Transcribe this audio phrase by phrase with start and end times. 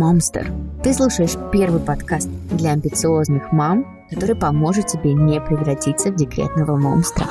[0.00, 0.50] Мамстер.
[0.82, 7.26] Ты слушаешь первый подкаст для амбициозных мам, который поможет тебе не превратиться в декретного монстра.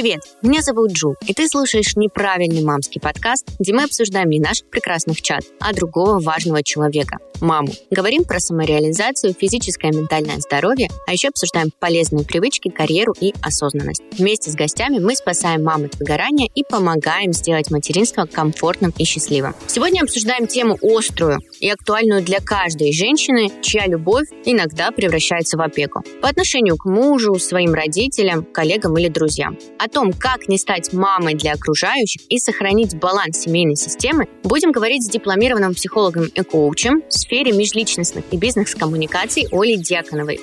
[0.00, 4.70] Привет, меня зовут Джу, и ты слушаешь неправильный мамский подкаст, где мы обсуждаем не наших
[4.70, 7.72] прекрасных чат, а другого важного человека– маму.
[7.90, 14.02] Говорим про самореализацию, физическое и ментальное здоровье, а еще обсуждаем полезные привычки, карьеру и осознанность.
[14.16, 19.54] Вместе с гостями мы спасаем мам от выгорания и помогаем сделать материнство комфортным и счастливым.
[19.66, 26.02] Сегодня обсуждаем тему острую и актуальную для каждой женщины, чья любовь иногда превращается в опеку.
[26.22, 29.58] По отношению к мужу, своим родителям, коллегам или друзьям.
[29.88, 35.02] О том, как не стать мамой для окружающих и сохранить баланс семейной системы, будем говорить
[35.02, 40.40] с дипломированным психологом и коучем в сфере межличностных и бизнес-коммуникаций Олей Дьяконовой.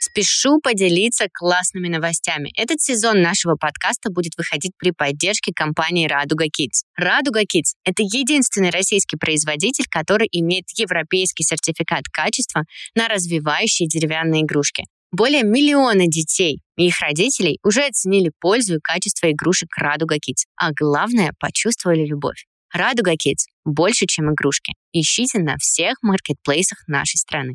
[0.00, 2.50] Спешу поделиться классными новостями.
[2.56, 6.82] Этот сезон нашего подкаста будет выходить при поддержке компании «Радуга Kids».
[6.96, 12.64] «Радуга Kids»— это единственный российский производитель, который имеет европейский сертификат качества
[12.96, 14.86] на развивающие деревянные игрушки.
[15.12, 20.70] Более миллиона детей и их родителей уже оценили пользу и качество игрушек Радуга Kids, а
[20.72, 22.46] главное, почувствовали любовь.
[22.72, 24.74] Радуга Kids– больше, чем игрушки.
[24.92, 27.54] Ищите на всех маркетплейсах нашей страны.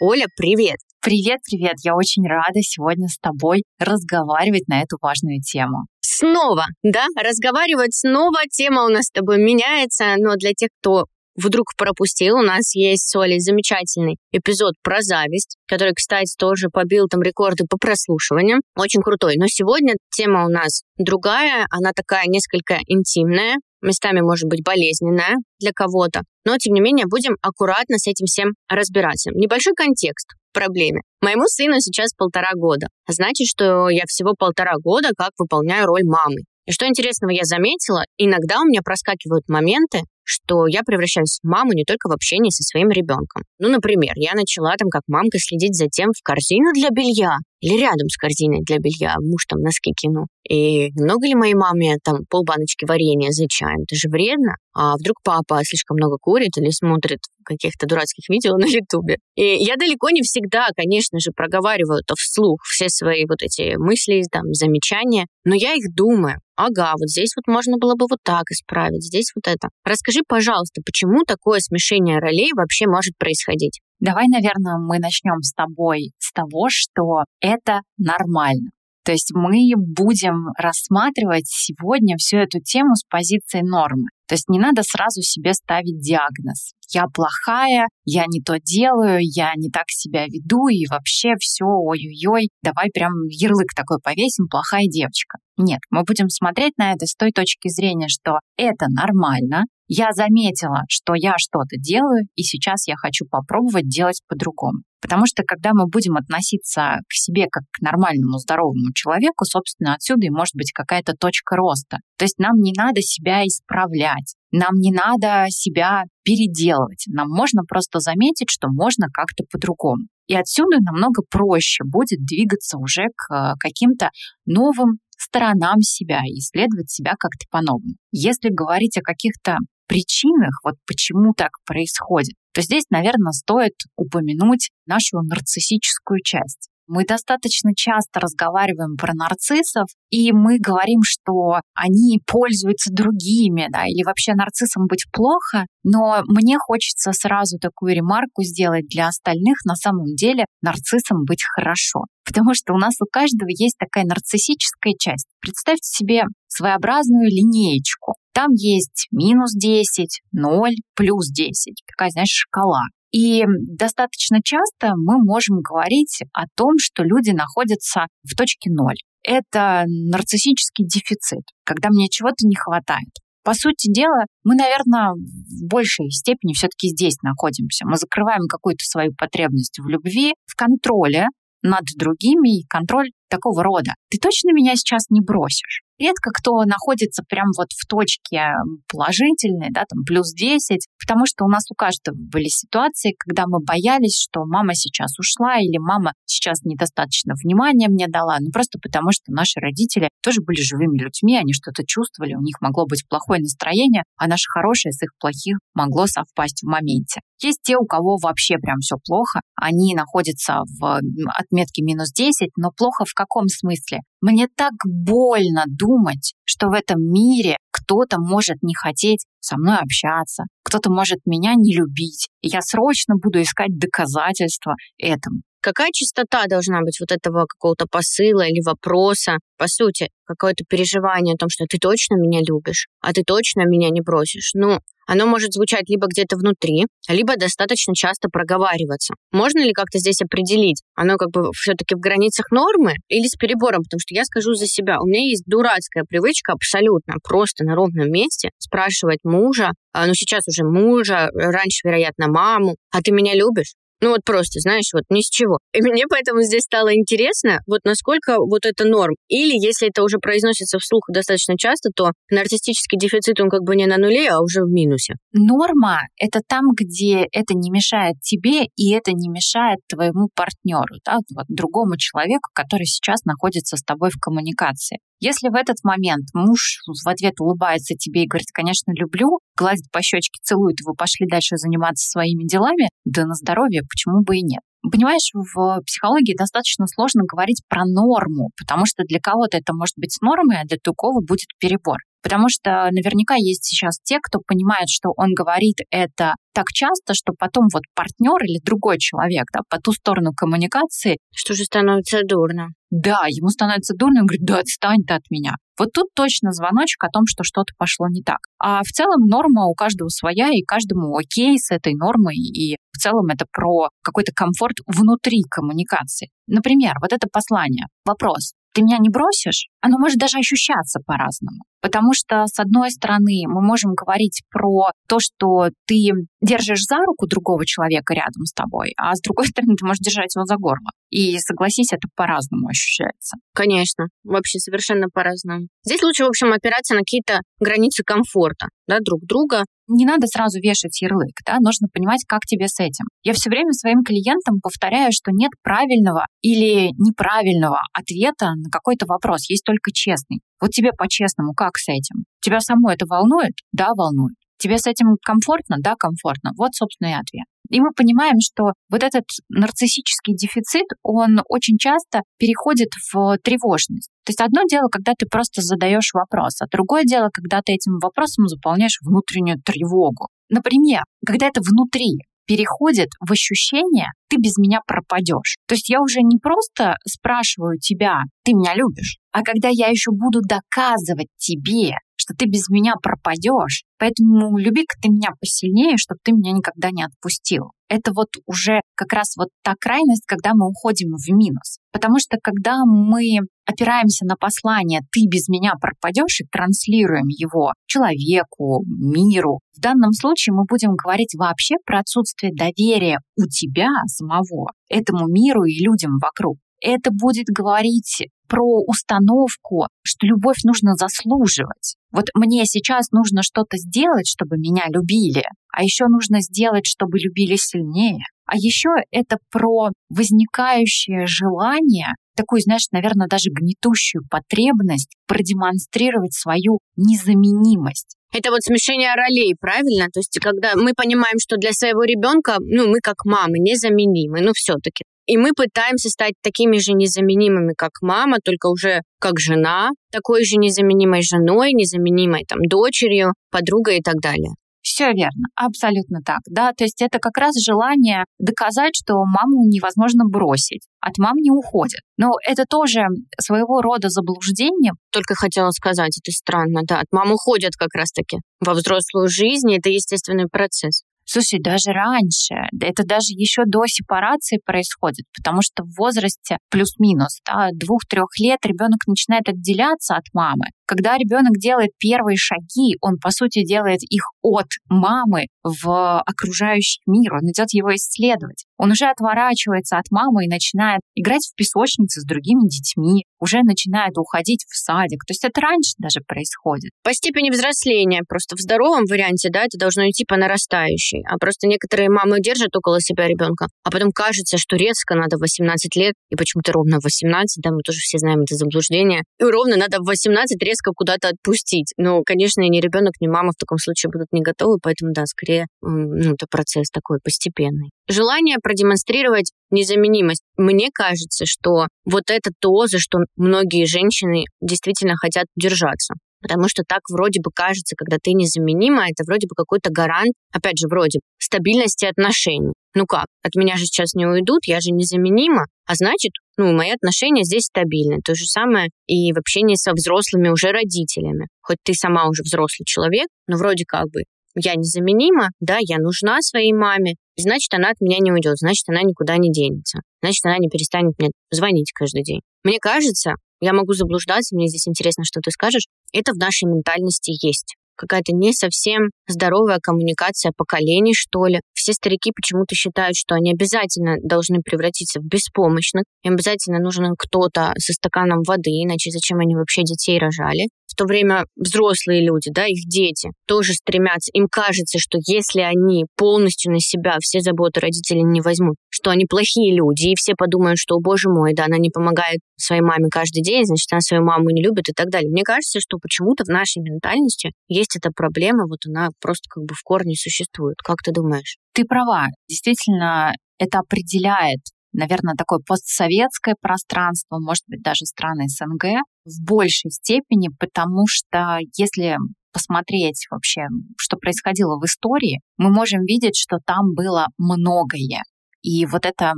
[0.00, 0.78] Оля, привет!
[1.00, 1.74] Привет, привет!
[1.84, 5.86] Я очень рада сегодня с тобой разговаривать на эту важную тему.
[6.00, 8.40] Снова, да, разговаривать снова.
[8.50, 11.04] Тема у нас с тобой меняется, но для тех, кто
[11.42, 17.06] вдруг пропустил, у нас есть с Олей замечательный эпизод про зависть, который, кстати, тоже побил
[17.06, 18.60] там рекорды по прослушиваниям.
[18.76, 19.36] Очень крутой.
[19.36, 25.70] Но сегодня тема у нас другая, она такая несколько интимная, местами может быть болезненная для
[25.72, 29.30] кого-то, но тем не менее будем аккуратно с этим всем разбираться.
[29.32, 31.02] Небольшой контекст проблеме.
[31.20, 32.88] Моему сыну сейчас полтора года.
[33.06, 36.42] Значит, что я всего полтора года как выполняю роль мамы.
[36.66, 41.72] И что интересного я заметила, иногда у меня проскакивают моменты, что я превращаюсь в маму
[41.72, 43.44] не только в общении со своим ребенком.
[43.58, 47.80] Ну, например, я начала там как мамка следить за тем в корзину для белья или
[47.80, 50.26] рядом с корзиной для белья, муж там носки кинул.
[50.48, 53.82] И много ли моей маме там полбаночки варенья за чаем?
[53.82, 54.56] Это же вредно.
[54.74, 59.16] А вдруг папа слишком много курит или смотрит каких-то дурацких видео на Ютубе.
[59.34, 64.22] И я далеко не всегда, конечно же, проговариваю это вслух, все свои вот эти мысли,
[64.30, 66.38] там, замечания, но я их думаю.
[66.56, 69.68] Ага, вот здесь вот можно было бы вот так исправить, здесь вот это.
[69.84, 73.80] Расскажи, пожалуйста, почему такое смешение ролей вообще может происходить?
[74.00, 78.70] Давай, наверное, мы начнем с тобой с того, что это нормально.
[79.04, 84.08] То есть мы будем рассматривать сегодня всю эту тему с позиции нормы.
[84.28, 86.72] То есть не надо сразу себе ставить диагноз.
[86.92, 92.50] Я плохая, я не то делаю, я не так себя веду, и вообще все, ой-ой-ой,
[92.62, 95.38] давай прям ярлык такой повесим, плохая девочка.
[95.56, 100.82] Нет, мы будем смотреть на это с той точки зрения, что это нормально, я заметила,
[100.88, 104.82] что я что-то делаю, и сейчас я хочу попробовать делать по-другому.
[105.00, 110.26] Потому что когда мы будем относиться к себе как к нормальному, здоровому человеку, собственно, отсюда
[110.26, 111.98] и может быть какая-то точка роста.
[112.18, 117.04] То есть нам не надо себя исправлять, нам не надо себя переделывать.
[117.06, 120.04] Нам можно просто заметить, что можно как-то по-другому.
[120.26, 124.10] И отсюда намного проще будет двигаться уже к каким-то
[124.44, 127.94] новым сторонам себя и исследовать себя как-то по-новому.
[128.12, 129.56] Если говорить о каких-то
[129.88, 136.68] причинах, вот почему так происходит, то здесь, наверное, стоит упомянуть нашу нарциссическую часть.
[136.88, 144.02] Мы достаточно часто разговариваем про нарциссов, и мы говорим, что они пользуются другими, да, или
[144.04, 149.58] вообще нарциссам быть плохо, но мне хочется сразу такую ремарку сделать для остальных.
[149.66, 154.94] На самом деле нарциссам быть хорошо, потому что у нас у каждого есть такая нарциссическая
[154.98, 155.26] часть.
[155.40, 158.14] Представьте себе своеобразную линеечку.
[158.38, 161.82] Там есть минус 10, 0, плюс 10.
[161.88, 162.82] Такая, знаешь, шкала.
[163.10, 163.42] И
[163.76, 168.94] достаточно часто мы можем говорить о том, что люди находятся в точке ноль.
[169.24, 173.10] Это нарциссический дефицит, когда мне чего-то не хватает.
[173.42, 177.86] По сути дела, мы, наверное, в большей степени все-таки здесь находимся.
[177.86, 181.26] Мы закрываем какую-то свою потребность в любви, в контроле
[181.62, 183.94] над другими и контроль такого рода.
[184.10, 185.82] Ты точно меня сейчас не бросишь?
[185.98, 188.54] Редко кто находится прям вот в точке
[188.88, 193.58] положительной, да, там плюс 10, потому что у нас у каждого были ситуации, когда мы
[193.60, 199.10] боялись, что мама сейчас ушла или мама сейчас недостаточно внимания мне дала, ну просто потому
[199.12, 203.40] что наши родители тоже были живыми людьми, они что-то чувствовали, у них могло быть плохое
[203.40, 207.20] настроение, а наше хорошее с их плохих могло совпасть в моменте.
[207.42, 211.00] Есть те, у кого вообще прям все плохо, они находятся в
[211.36, 214.00] отметке минус 10, но плохо в каком смысле?
[214.20, 220.44] Мне так больно думать, что в этом мире кто-то может не хотеть со мной общаться,
[220.64, 225.42] кто-то может меня не любить, и я срочно буду искать доказательства этому.
[225.68, 229.36] Какая частота должна быть вот этого какого-то посыла или вопроса?
[229.58, 233.90] По сути, какое-то переживание о том, что ты точно меня любишь, а ты точно меня
[233.90, 234.52] не бросишь.
[234.54, 239.12] Ну, оно может звучать либо где-то внутри, либо достаточно часто проговариваться.
[239.30, 243.82] Можно ли как-то здесь определить, оно как бы все-таки в границах нормы или с перебором?
[243.82, 248.10] Потому что я скажу за себя, у меня есть дурацкая привычка абсолютно просто на ровном
[248.10, 253.74] месте спрашивать мужа, а, ну сейчас уже мужа, раньше, вероятно, маму, а ты меня любишь?
[254.00, 255.58] Ну вот просто, знаешь, вот ни с чего.
[255.72, 259.14] И мне поэтому здесь стало интересно, вот насколько вот это норм.
[259.28, 263.86] Или если это уже произносится вслух достаточно часто, то нарциссический дефицит, он как бы не
[263.86, 265.14] на нуле, а уже в минусе.
[265.32, 271.18] Норма— это там, где это не мешает тебе, и это не мешает твоему партнеру, да,
[271.34, 274.98] вот другому человеку, который сейчас находится с тобой в коммуникации.
[275.20, 280.00] Если в этот момент муж в ответ улыбается тебе и говорит, конечно, люблю, гладит по
[280.00, 284.62] щечке, целует, вы пошли дальше заниматься своими делами, да на здоровье, почему бы и нет.
[284.82, 290.16] Понимаешь, в психологии достаточно сложно говорить про норму, потому что для кого-то это может быть
[290.22, 291.98] нормой, а для другого будет перебор.
[292.22, 297.32] Потому что наверняка есть сейчас те, кто понимает, что он говорит это так часто, что
[297.38, 301.18] потом вот партнер или другой человек да, по ту сторону коммуникации...
[301.34, 302.68] Что же становится дурно.
[302.90, 305.52] Да, ему становится дурно, он говорит, да отстань ты от меня.
[305.78, 308.38] Вот тут точно звоночек о том, что что-то пошло не так.
[308.58, 312.98] А в целом норма у каждого своя, и каждому окей с этой нормой, и в
[312.98, 316.30] целом это про какой-то комфорт внутри коммуникации.
[316.48, 317.86] Например, вот это послание.
[318.04, 321.64] Вопрос ты меня не бросишь, оно может даже ощущаться по-разному.
[321.80, 326.10] Потому что, с одной стороны, мы можем говорить про то, что ты
[326.40, 330.34] держишь за руку другого человека рядом с тобой, а с другой стороны, ты можешь держать
[330.34, 330.90] его за горло.
[331.10, 333.36] И согласись, это по-разному ощущается.
[333.54, 335.68] Конечно, вообще совершенно по-разному.
[335.84, 339.64] Здесь лучше, в общем, опираться на какие-то границы комфорта да, друг друга.
[339.86, 343.06] Не надо сразу вешать ярлык, да, нужно понимать, как тебе с этим.
[343.22, 349.48] Я все время своим клиентам повторяю, что нет правильного или неправильного ответа на какой-то вопрос,
[349.48, 350.40] есть только честный.
[350.60, 352.24] Вот тебе по-честному, как с этим?
[352.40, 353.52] Тебя само это волнует?
[353.72, 354.34] Да, волнует.
[354.58, 355.76] Тебе с этим комфортно?
[355.78, 356.50] Да, комфортно.
[356.56, 357.46] Вот, собственно, и ответ.
[357.70, 364.10] И мы понимаем, что вот этот нарциссический дефицит, он очень часто переходит в тревожность.
[364.24, 367.98] То есть одно дело, когда ты просто задаешь вопрос, а другое дело, когда ты этим
[368.02, 370.28] вопросом заполняешь внутреннюю тревогу.
[370.48, 375.58] Например, когда это внутри, переходит в ощущение «ты без меня пропадешь».
[375.68, 380.10] То есть я уже не просто спрашиваю тебя «ты меня любишь?», а когда я еще
[380.10, 386.32] буду доказывать тебе, что ты без меня пропадешь, поэтому люби-ка ты меня посильнее, чтобы ты
[386.32, 387.70] меня никогда не отпустил.
[387.88, 391.78] Это вот уже как раз вот та крайность, когда мы уходим в минус.
[391.92, 393.38] Потому что когда мы
[393.68, 400.54] опираемся на послание «ты без меня пропадешь» и транслируем его человеку, миру, в данном случае
[400.54, 406.58] мы будем говорить вообще про отсутствие доверия у тебя самого, этому миру и людям вокруг.
[406.80, 411.96] Это будет говорить про установку, что любовь нужно заслуживать.
[412.10, 417.56] Вот мне сейчас нужно что-то сделать, чтобы меня любили, а еще нужно сделать, чтобы любили
[417.56, 418.24] сильнее.
[418.46, 428.16] А еще это про возникающее желание, такую, знаешь, наверное, даже гнетущую потребность продемонстрировать свою незаменимость.
[428.32, 430.06] Это вот смешение ролей, правильно?
[430.12, 434.52] То есть, когда мы понимаем, что для своего ребенка, ну, мы как мамы незаменимы, ну,
[434.54, 435.04] все-таки.
[435.28, 440.56] И мы пытаемся стать такими же незаменимыми, как мама, только уже как жена, такой же
[440.56, 444.52] незаменимой женой, незаменимой там дочерью, подругой и так далее.
[444.80, 450.24] Все верно, абсолютно так, да, то есть это как раз желание доказать, что маму невозможно
[450.24, 452.00] бросить, от мам не уходят.
[452.16, 453.02] Но это тоже
[453.38, 454.92] своего рода заблуждение.
[455.12, 459.90] Только хотела сказать, это странно, да, от мам уходят как раз-таки во взрослую жизнь, это
[459.90, 461.02] естественный процесс.
[461.30, 467.68] Слушай, даже раньше, это даже еще до сепарации происходит, потому что в возрасте плюс-минус да,
[467.74, 470.64] двух-трех лет ребенок начинает отделяться от мамы.
[470.86, 477.34] Когда ребенок делает первые шаги, он, по сути, делает их от мамы в окружающий мир,
[477.34, 478.64] он идет его исследовать.
[478.78, 484.16] Он уже отворачивается от мамы и начинает играть в песочнице с другими детьми, уже начинает
[484.16, 485.24] уходить в садик.
[485.26, 486.90] То есть это раньше даже происходит.
[487.02, 491.24] По степени взросления, просто в здоровом варианте, да, это должно идти по нарастающей.
[491.28, 495.40] А просто некоторые мамы держат около себя ребенка, а потом кажется, что резко надо в
[495.40, 499.44] 18 лет, и почему-то ровно в 18, да, мы тоже все знаем это заблуждение, и
[499.44, 501.92] ровно надо в 18 резко куда-то отпустить.
[501.96, 505.66] Но, конечно, ни ребенок, ни мама в таком случае будут не готовы, поэтому, да, скорее,
[505.82, 507.90] ну, это процесс такой постепенный.
[508.08, 510.42] желание продемонстрировать незаменимость.
[510.58, 516.14] Мне кажется, что вот это то, за что многие женщины действительно хотят держаться.
[516.42, 520.78] Потому что так вроде бы кажется, когда ты незаменима, это вроде бы какой-то гарант, опять
[520.78, 522.74] же, вроде стабильности отношений.
[522.94, 526.90] Ну как, от меня же сейчас не уйдут, я же незаменима, а значит, ну, мои
[526.90, 528.18] отношения здесь стабильны.
[528.22, 531.46] То же самое и в общении со взрослыми уже родителями.
[531.62, 534.20] Хоть ты сама уже взрослый человек, но вроде как бы
[534.54, 539.02] я незаменима, да, я нужна своей маме, значит, она от меня не уйдет, значит, она
[539.02, 542.40] никуда не денется, значит, она не перестанет мне звонить каждый день.
[542.64, 547.32] Мне кажется, я могу заблуждаться, мне здесь интересно, что ты скажешь, это в нашей ментальности
[547.44, 551.60] есть какая-то не совсем здоровая коммуникация поколений, что ли.
[551.74, 557.72] Все старики почему-то считают, что они обязательно должны превратиться в беспомощных, им обязательно нужен кто-то
[557.76, 560.68] со стаканом воды, иначе зачем они вообще детей рожали
[560.98, 566.72] то время взрослые люди, да, их дети тоже стремятся, им кажется, что если они полностью
[566.72, 570.96] на себя все заботы родителей не возьмут, что они плохие люди, и все подумают, что,
[570.96, 574.50] о боже мой, да, она не помогает своей маме каждый день, значит, она свою маму
[574.50, 575.30] не любит и так далее.
[575.30, 579.74] Мне кажется, что почему-то в нашей ментальности есть эта проблема, вот она просто как бы
[579.74, 580.76] в корне существует.
[580.82, 581.58] Как ты думаешь?
[581.74, 582.26] Ты права.
[582.48, 584.60] Действительно, это определяет
[584.92, 592.16] наверное, такое постсоветское пространство, может быть, даже страны СНГ в большей степени, потому что если
[592.52, 593.62] посмотреть вообще,
[593.98, 598.22] что происходило в истории, мы можем видеть, что там было многое.
[598.62, 599.32] И вот это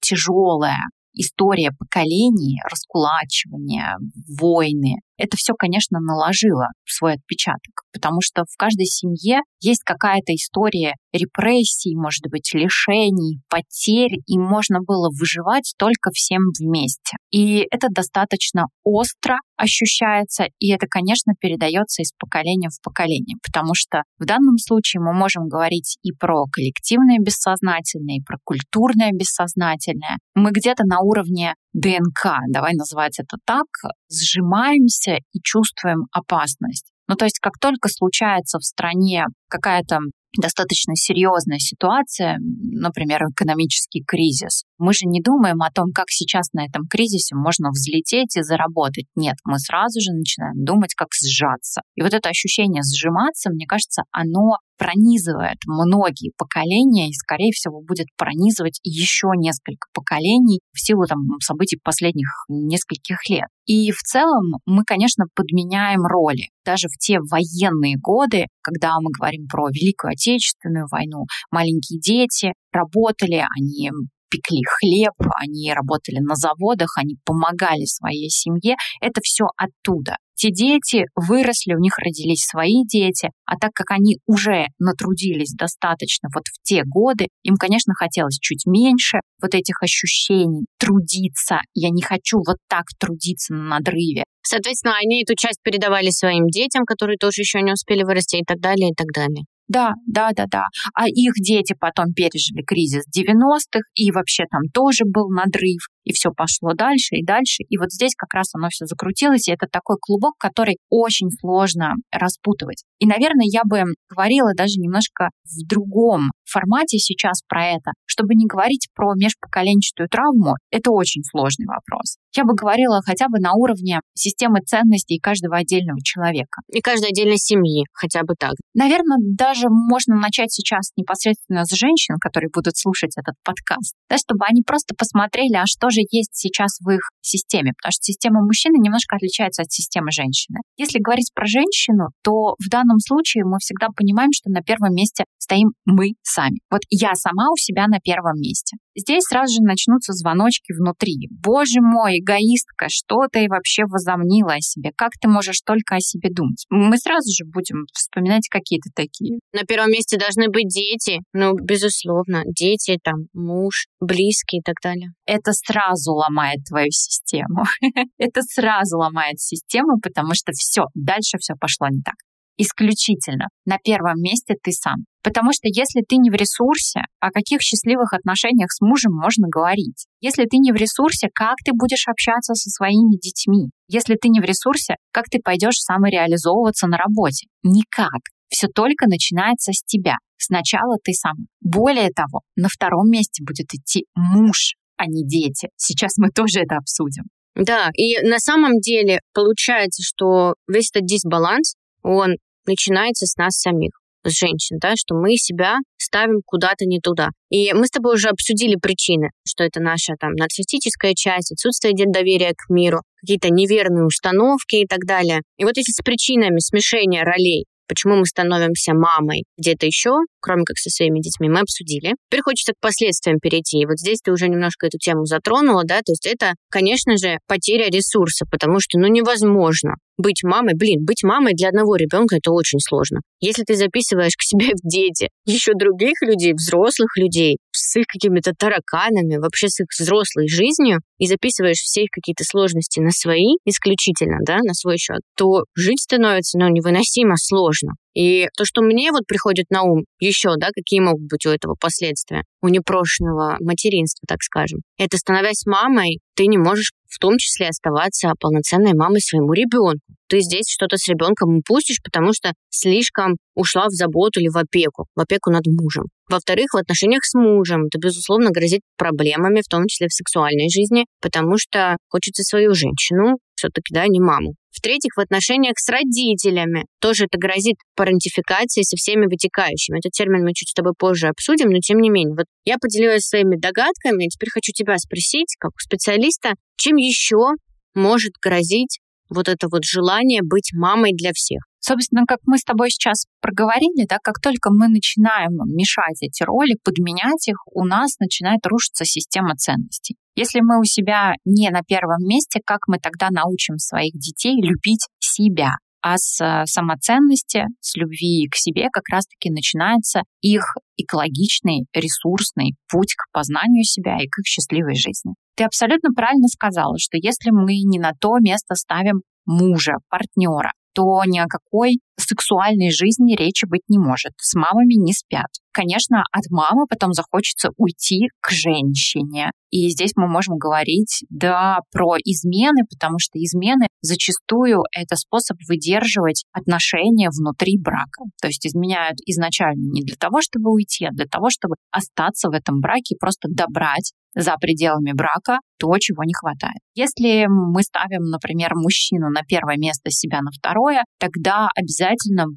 [0.00, 0.78] тяжелое,
[1.14, 3.96] история поколений, раскулачивания,
[4.40, 10.94] войны, это все, конечно, наложило свой отпечаток, потому что в каждой семье есть какая-то история
[11.12, 17.16] репрессий, может быть, лишений, потерь, и можно было выживать только всем вместе.
[17.30, 24.02] И это достаточно остро ощущается, и это, конечно, передается из поколения в поколение, потому что
[24.18, 30.18] в данном случае мы можем говорить и про коллективное бессознательное, и про культурное бессознательное.
[30.34, 33.66] Мы где-то на уровне ДНК, давай называть это так,
[34.10, 36.90] сжимаемся и чувствуем опасность.
[37.08, 39.98] Ну, то есть, как только случается в стране какая-то
[40.40, 44.64] достаточно серьезная ситуация, например, экономический кризис.
[44.78, 49.06] Мы же не думаем о том, как сейчас на этом кризисе можно взлететь и заработать.
[49.14, 51.82] Нет, мы сразу же начинаем думать, как сжаться.
[51.94, 58.06] И вот это ощущение сжиматься, мне кажется, оно пронизывает многие поколения и, скорее всего, будет
[58.16, 63.48] пронизывать еще несколько поколений в силу там, событий последних нескольких лет.
[63.66, 66.50] И в целом мы, конечно, подменяем роли.
[66.64, 73.44] Даже в те военные годы, когда мы говорим про Великую Отечественную войну, маленькие дети работали,
[73.56, 73.90] они
[74.34, 78.76] пекли хлеб, они работали на заводах, они помогали своей семье.
[79.00, 80.16] Это все оттуда.
[80.36, 86.28] Те дети выросли, у них родились свои дети, а так как они уже натрудились достаточно
[86.34, 91.60] вот в те годы, им, конечно, хотелось чуть меньше вот этих ощущений, трудиться.
[91.72, 94.24] Я не хочу вот так трудиться на надрыве.
[94.42, 98.58] Соответственно, они эту часть передавали своим детям, которые тоже еще не успели вырасти и так
[98.58, 99.44] далее, и так далее.
[99.68, 100.66] Да, да, да, да.
[100.94, 106.30] А их дети потом пережили кризис 90-х, и вообще там тоже был надрыв и все
[106.30, 107.62] пошло дальше и дальше.
[107.68, 111.94] И вот здесь как раз оно все закрутилось, и это такой клубок, который очень сложно
[112.12, 112.84] распутывать.
[112.98, 118.46] И, наверное, я бы говорила даже немножко в другом формате сейчас про это, чтобы не
[118.46, 122.16] говорить про межпоколенчатую травму, это очень сложный вопрос.
[122.36, 126.62] Я бы говорила хотя бы на уровне системы ценностей каждого отдельного человека.
[126.68, 128.54] И каждой отдельной семьи, хотя бы так.
[128.74, 134.44] Наверное, даже можно начать сейчас непосредственно с женщин, которые будут слушать этот подкаст, да, чтобы
[134.46, 138.76] они просто посмотрели, а что же есть сейчас в их системе, потому что система мужчины
[138.82, 140.58] немножко отличается от системы женщины.
[140.76, 145.24] Если говорить про женщину, то в данном случае мы всегда понимаем, что на первом месте
[145.38, 146.58] стоим мы сами.
[146.70, 148.76] Вот я сама у себя на первом месте.
[148.96, 151.28] Здесь сразу же начнутся звоночки внутри.
[151.30, 154.90] Боже мой, эгоистка, что ты вообще возомнила о себе?
[154.96, 156.64] Как ты можешь только о себе думать?
[156.70, 159.38] Мы сразу же будем вспоминать какие-то такие.
[159.52, 161.20] На первом месте должны быть дети.
[161.32, 165.10] Ну, безусловно, дети, там, муж, близкие и так далее.
[165.26, 167.64] Это сразу ломает твою систему.
[168.18, 172.14] Это сразу ломает систему, потому что все, дальше все пошло не так
[172.56, 173.48] исключительно.
[173.66, 175.04] На первом месте ты сам.
[175.22, 180.06] Потому что если ты не в ресурсе, о каких счастливых отношениях с мужем можно говорить?
[180.20, 183.70] Если ты не в ресурсе, как ты будешь общаться со своими детьми?
[183.88, 187.48] Если ты не в ресурсе, как ты пойдешь самореализовываться на работе?
[187.62, 188.20] Никак.
[188.48, 190.16] Все только начинается с тебя.
[190.36, 191.48] Сначала ты сам.
[191.60, 195.68] Более того, на втором месте будет идти муж, а не дети.
[195.76, 197.24] Сейчас мы тоже это обсудим.
[197.54, 202.34] Да, и на самом деле получается, что весь этот дисбаланс, он
[202.66, 203.90] начинается с нас самих.
[204.26, 207.28] женщин, да, что мы себя ставим куда-то не туда.
[207.50, 212.54] И мы с тобой уже обсудили причины, что это наша там нарциссическая часть, отсутствие доверия
[212.56, 215.42] к миру, какие-то неверные установки и так далее.
[215.58, 220.78] И вот эти с причинами смешения ролей, почему мы становимся мамой где-то еще, кроме как
[220.78, 222.14] со своими детьми, мы обсудили.
[222.28, 223.78] Теперь хочется к последствиям перейти.
[223.78, 227.38] И вот здесь ты уже немножко эту тему затронула, да, то есть это, конечно же,
[227.46, 232.50] потеря ресурса, потому что, ну, невозможно быть мамой, блин, быть мамой для одного ребенка это
[232.52, 233.20] очень сложно.
[233.40, 238.52] Если ты записываешь к себе в дети еще других людей, взрослых людей, с их какими-то
[238.56, 244.38] тараканами, вообще с их взрослой жизнью, и записываешь все их какие-то сложности на свои исключительно,
[244.44, 247.92] да, на свой счет, то жить становится, ну, невыносимо сложно.
[248.14, 251.74] И то, что мне вот приходит на ум еще, да, какие могут быть у этого
[251.78, 257.68] последствия, у непрошенного материнства, так скажем, это становясь мамой, ты не можешь в том числе
[257.68, 260.00] оставаться полноценной мамой своему ребенку.
[260.28, 265.06] Ты здесь что-то с ребенком упустишь, потому что слишком ушла в заботу или в опеку,
[265.14, 266.06] в опеку над мужем.
[266.28, 271.04] Во-вторых, в отношениях с мужем это, безусловно, грозит проблемами, в том числе в сексуальной жизни,
[271.20, 274.54] потому что хочется свою женщину, все-таки, да, не маму.
[274.72, 279.98] В-третьих, в отношениях с родителями тоже это грозит парентификацией со всеми вытекающими.
[279.98, 282.34] Этот термин мы чуть с тобой позже обсудим, но тем не менее.
[282.34, 287.54] Вот я поделилась своими догадками, и теперь хочу тебя спросить, как специалиста, чем еще
[287.94, 291.62] может грозить вот это вот желание быть мамой для всех?
[291.80, 296.78] Собственно, как мы с тобой сейчас проговорили, да, как только мы начинаем мешать эти роли,
[296.82, 300.16] подменять их, у нас начинает рушиться система ценностей.
[300.34, 305.06] Если мы у себя не на первом месте, как мы тогда научим своих детей любить
[305.20, 305.72] себя?
[306.00, 310.64] А с э, самоценности, с любви к себе как раз-таки начинается их
[310.96, 315.34] экологичный, ресурсный путь к познанию себя и к их счастливой жизни.
[315.56, 321.22] Ты абсолютно правильно сказала, что если мы не на то место ставим мужа, партнера, то
[321.26, 324.32] ни о какой сексуальной жизни речи быть не может.
[324.38, 325.48] С мамами не спят.
[325.72, 329.50] Конечно, от мамы потом захочется уйти к женщине.
[329.70, 336.44] И здесь мы можем говорить, да, про измены, потому что измены зачастую это способ выдерживать
[336.52, 338.22] отношения внутри брака.
[338.40, 342.52] То есть изменяют изначально не для того, чтобы уйти, а для того, чтобы остаться в
[342.52, 346.78] этом браке и просто добрать за пределами брака то, чего не хватает.
[346.94, 352.03] Если мы ставим, например, мужчину на первое место, себя на второе, тогда обязательно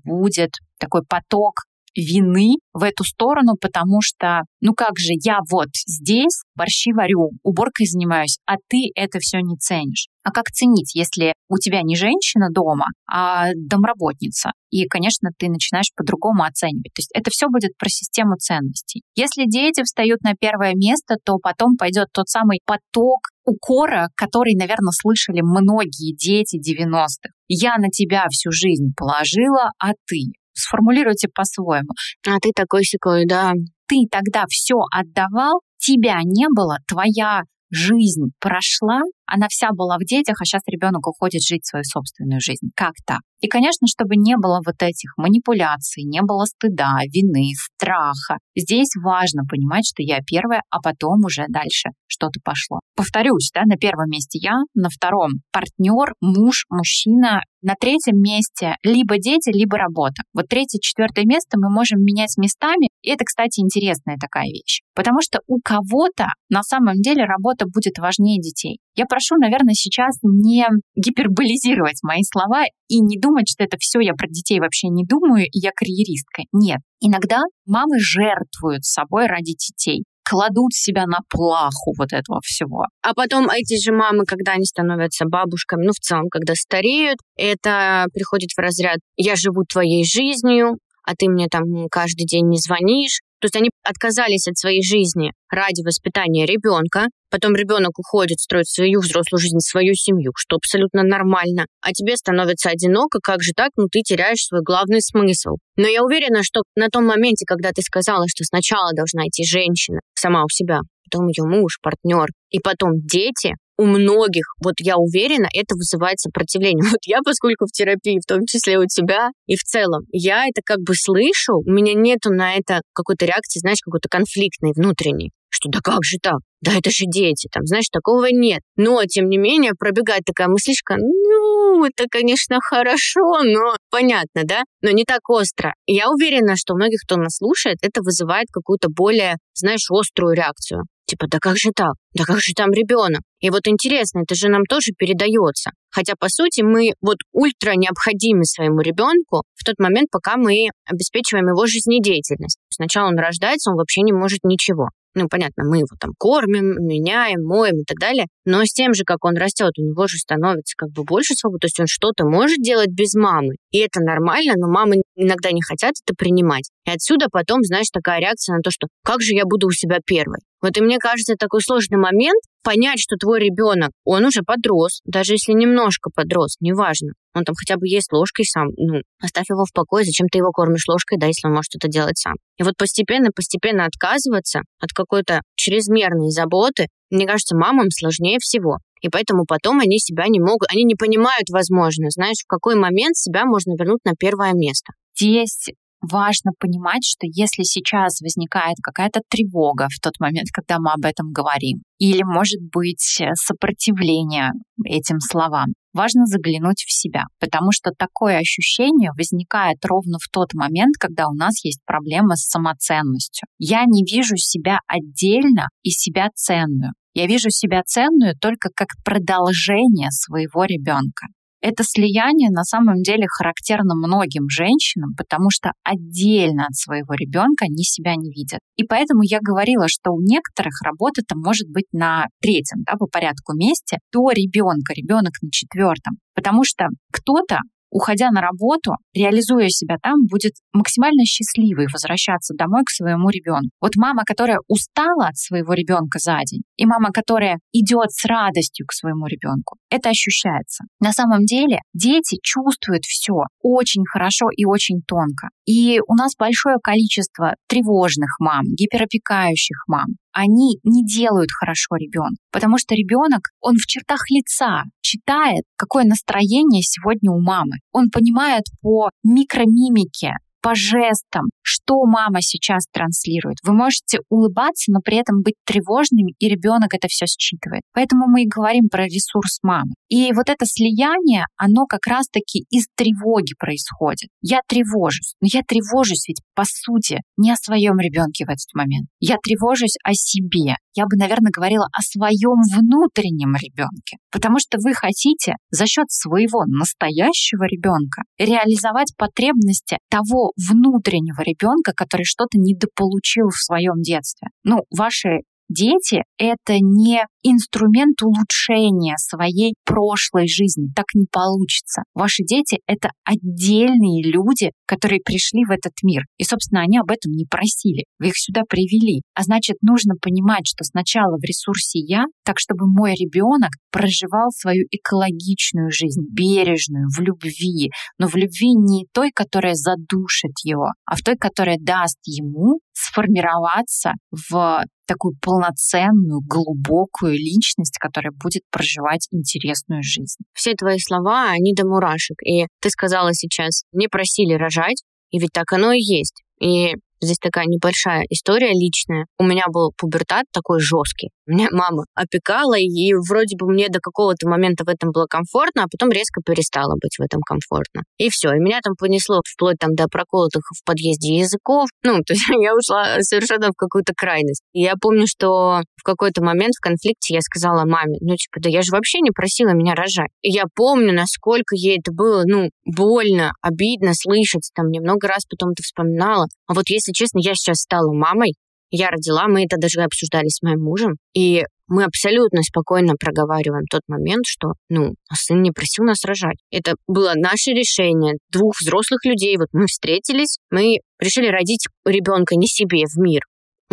[0.03, 1.61] будет такой поток
[1.97, 7.87] вины в эту сторону, потому что, ну как же, я вот здесь борщи варю, уборкой
[7.87, 10.07] занимаюсь, а ты это все не ценишь.
[10.23, 14.51] А как ценить, если у тебя не женщина дома, а домработница?
[14.69, 16.93] И, конечно, ты начинаешь по-другому оценивать.
[16.93, 19.03] То есть это все будет про систему ценностей.
[19.15, 24.91] Если дети встают на первое место, то потом пойдет тот самый поток укора, который, наверное,
[24.91, 27.31] слышали многие дети 90-х.
[27.47, 31.89] Я на тебя всю жизнь положила, а ты сформулируйте по-своему.
[32.27, 33.53] А ты такой секой, да.
[33.87, 40.37] Ты тогда все отдавал, тебя не было, твоя жизнь прошла, она вся была в детях,
[40.41, 42.69] а сейчас ребенок уходит жить свою собственную жизнь.
[42.75, 43.19] Как так?
[43.41, 48.37] И, конечно, чтобы не было вот этих манипуляций, не было стыда, вины, страха.
[48.55, 52.79] Здесь важно понимать, что я первая, а потом уже дальше что-то пошло.
[52.97, 59.19] Повторюсь, да, на первом месте я, на втором партнер, муж, мужчина, на третьем месте либо
[59.19, 60.23] дети, либо работа.
[60.33, 62.89] Вот третье, четвертое место мы можем менять местами.
[63.03, 64.81] И это, кстати, интересная такая вещь.
[64.95, 68.79] Потому что у кого-то на самом деле работа будет важнее детей.
[68.95, 74.13] Я прошу, наверное, сейчас не гиперболизировать мои слова и не думать, что это все я
[74.13, 76.43] про детей вообще не думаю, и я карьеристка.
[76.51, 76.79] Нет.
[76.99, 82.85] Иногда мамы жертвуют собой ради детей кладут себя на плаху вот этого всего.
[83.01, 88.05] А потом эти же мамы, когда они становятся бабушками, ну, в целом, когда стареют, это
[88.13, 93.21] приходит в разряд «я живу твоей жизнью», а ты мне там каждый день не звонишь.
[93.39, 98.99] То есть они отказались от своей жизни ради воспитания ребенка, потом ребенок уходит строить свою
[98.99, 103.87] взрослую жизнь, свою семью, что абсолютно нормально, а тебе становится одиноко, как же так, ну
[103.91, 105.57] ты теряешь свой главный смысл.
[105.75, 109.99] Но я уверена, что на том моменте, когда ты сказала, что сначала должна идти женщина
[110.15, 115.47] сама у себя, потом ее муж, партнер, и потом дети, у многих, вот я уверена,
[115.53, 116.83] это вызывает сопротивление.
[116.97, 120.61] Вот я, поскольку в терапии, в том числе у тебя, и в целом, я это
[120.65, 125.69] как бы слышу, у меня нету на это какой-то реакции, знаешь, какой-то конфликтной, внутренней что
[125.69, 126.39] да как же так?
[126.61, 128.61] Да это же дети, там, знаешь, такого нет.
[128.75, 134.63] Но, тем не менее, пробегает такая мыслишка, ну, это, конечно, хорошо, но понятно, да?
[134.81, 135.73] Но не так остро.
[135.85, 140.83] Я уверена, что у многих, кто нас слушает, это вызывает какую-то более, знаешь, острую реакцию.
[141.07, 141.93] Типа, да как же так?
[142.13, 143.21] Да как же там ребенок?
[143.39, 145.71] И вот интересно, это же нам тоже передается.
[145.89, 151.47] Хотя, по сути, мы вот ультра необходимы своему ребенку в тот момент, пока мы обеспечиваем
[151.47, 152.57] его жизнедеятельность.
[152.69, 154.89] Сначала он рождается, он вообще не может ничего.
[155.19, 158.27] Ну, понятно, мы его там кормим, меняем, моем и так далее.
[158.45, 161.61] Но с тем же, как он растет, у него же становится как бы больше свободы.
[161.61, 163.55] То есть он что-то может делать без мамы.
[163.71, 166.69] И это нормально, но мамы иногда не хотят это принимать.
[166.85, 169.97] И отсюда потом, знаешь, такая реакция на то, что как же я буду у себя
[170.05, 170.37] первой.
[170.61, 175.33] Вот и мне кажется, такой сложный момент понять, что твой ребенок, он уже подрос, даже
[175.33, 177.13] если немножко подрос, неважно.
[177.37, 180.51] Он там хотя бы есть ложкой сам, ну, оставь его в покое, зачем ты его
[180.51, 182.33] кормишь ложкой, да, если он может это делать сам.
[182.57, 188.77] И вот постепенно-постепенно отказываться от какой-то чрезмерной заботы, мне кажется, мамам сложнее всего.
[189.01, 193.15] И поэтому потом они себя не могут, они не понимают, возможно, знаешь, в какой момент
[193.15, 194.93] себя можно вернуть на первое место.
[195.15, 195.69] Здесь
[196.01, 201.31] важно понимать, что если сейчас возникает какая-то тревога в тот момент, когда мы об этом
[201.31, 204.51] говорим, или, может быть, сопротивление
[204.85, 210.95] этим словам, важно заглянуть в себя, потому что такое ощущение возникает ровно в тот момент,
[210.99, 213.47] когда у нас есть проблема с самоценностью.
[213.57, 216.93] Я не вижу себя отдельно и себя ценную.
[217.13, 221.25] Я вижу себя ценную только как продолжение своего ребенка.
[221.61, 227.83] Это слияние на самом деле характерно многим женщинам, потому что отдельно от своего ребенка они
[227.83, 228.59] себя не видят.
[228.75, 233.07] И поэтому я говорила, что у некоторых работа там может быть на третьем, да, по
[233.07, 236.17] порядку месте до ребенка, ребенок на четвертом.
[236.35, 237.57] Потому что кто-то
[237.97, 243.71] уходя на работу, реализуя себя там, будет максимально счастливой возвращаться домой к своему ребенку.
[243.81, 248.85] Вот мама, которая устала от своего ребенка за день, и мама, которая идет с радостью
[248.85, 250.83] к своему ребенку, это ощущается.
[250.99, 253.33] На самом деле дети чувствуют все
[253.63, 255.49] очень хорошо и очень тонко.
[255.65, 262.77] И у нас большое количество тревожных мам, гиперопекающих мам, они не делают хорошо ребенку, потому
[262.77, 267.77] что ребенок, он в чертах лица читает, какое настроение сегодня у мамы.
[267.91, 273.57] Он понимает по микромимике, по жестам, что мама сейчас транслирует.
[273.63, 277.83] Вы можете улыбаться, но при этом быть тревожными, и ребенок это все считывает.
[277.93, 279.91] Поэтому мы и говорим про ресурс мамы.
[280.07, 284.29] И вот это слияние, оно как раз-таки из тревоги происходит.
[284.41, 289.07] Я тревожусь, но я тревожусь ведь по сути не о своем ребенке в этот момент.
[289.19, 290.75] Я тревожусь о себе.
[290.95, 294.17] Я бы, наверное, говорила о своем внутреннем ребенке.
[294.31, 301.56] Потому что вы хотите за счет своего настоящего ребенка реализовать потребности того внутреннего ребенка,
[301.95, 304.49] который что-то недополучил в своем детстве.
[304.63, 310.87] Ну, ваши Дети— это не инструмент улучшения своей прошлой жизни.
[310.95, 312.03] Так не получится.
[312.13, 316.23] Ваши дети— это отдельные люди, которые пришли в этот мир.
[316.37, 318.05] И, собственно, они об этом не просили.
[318.19, 319.21] Вы их сюда привели.
[319.33, 324.85] А значит, нужно понимать, что сначала в ресурсе я, так чтобы мой ребенок проживал свою
[324.91, 327.89] экологичную жизнь, бережную, в любви.
[328.19, 334.13] Но в любви не той, которая задушит его, а в той, которая даст ему сформироваться
[334.31, 340.43] в такую полноценную, глубокую личность, которая будет проживать интересную жизнь.
[340.53, 342.37] Все твои слова, они до мурашек.
[342.43, 346.43] И ты сказала сейчас, не просили рожать, и ведь так оно и есть.
[346.59, 349.25] И Здесь такая небольшая история личная.
[349.39, 351.29] У меня был пубертат такой жесткий.
[351.47, 355.87] Меня мама опекала, и вроде бы мне до какого-то момента в этом было комфортно, а
[355.89, 358.03] потом резко перестало быть в этом комфортно.
[358.17, 358.49] И все.
[358.53, 361.87] И меня там понесло вплоть там до проколотых в подъезде языков.
[362.03, 364.61] Ну, то есть я ушла совершенно в какую-то крайность.
[364.73, 368.69] И я помню, что в какой-то момент в конфликте я сказала маме, ну, типа, да
[368.69, 370.29] я же вообще не просила меня рожать.
[370.41, 374.69] И я помню, насколько ей это было, ну, больно, обидно слышать.
[374.75, 376.47] Там мне много раз потом это вспоминала.
[376.67, 378.53] А вот если честно, я сейчас стала мамой,
[378.89, 384.01] я родила, мы это даже обсуждали с моим мужем, и мы абсолютно спокойно проговариваем тот
[384.07, 386.57] момент, что, ну, а сын не просил нас рожать.
[386.71, 389.57] Это было наше решение двух взрослых людей.
[389.57, 393.41] Вот мы встретились, мы решили родить ребенка не себе в мир,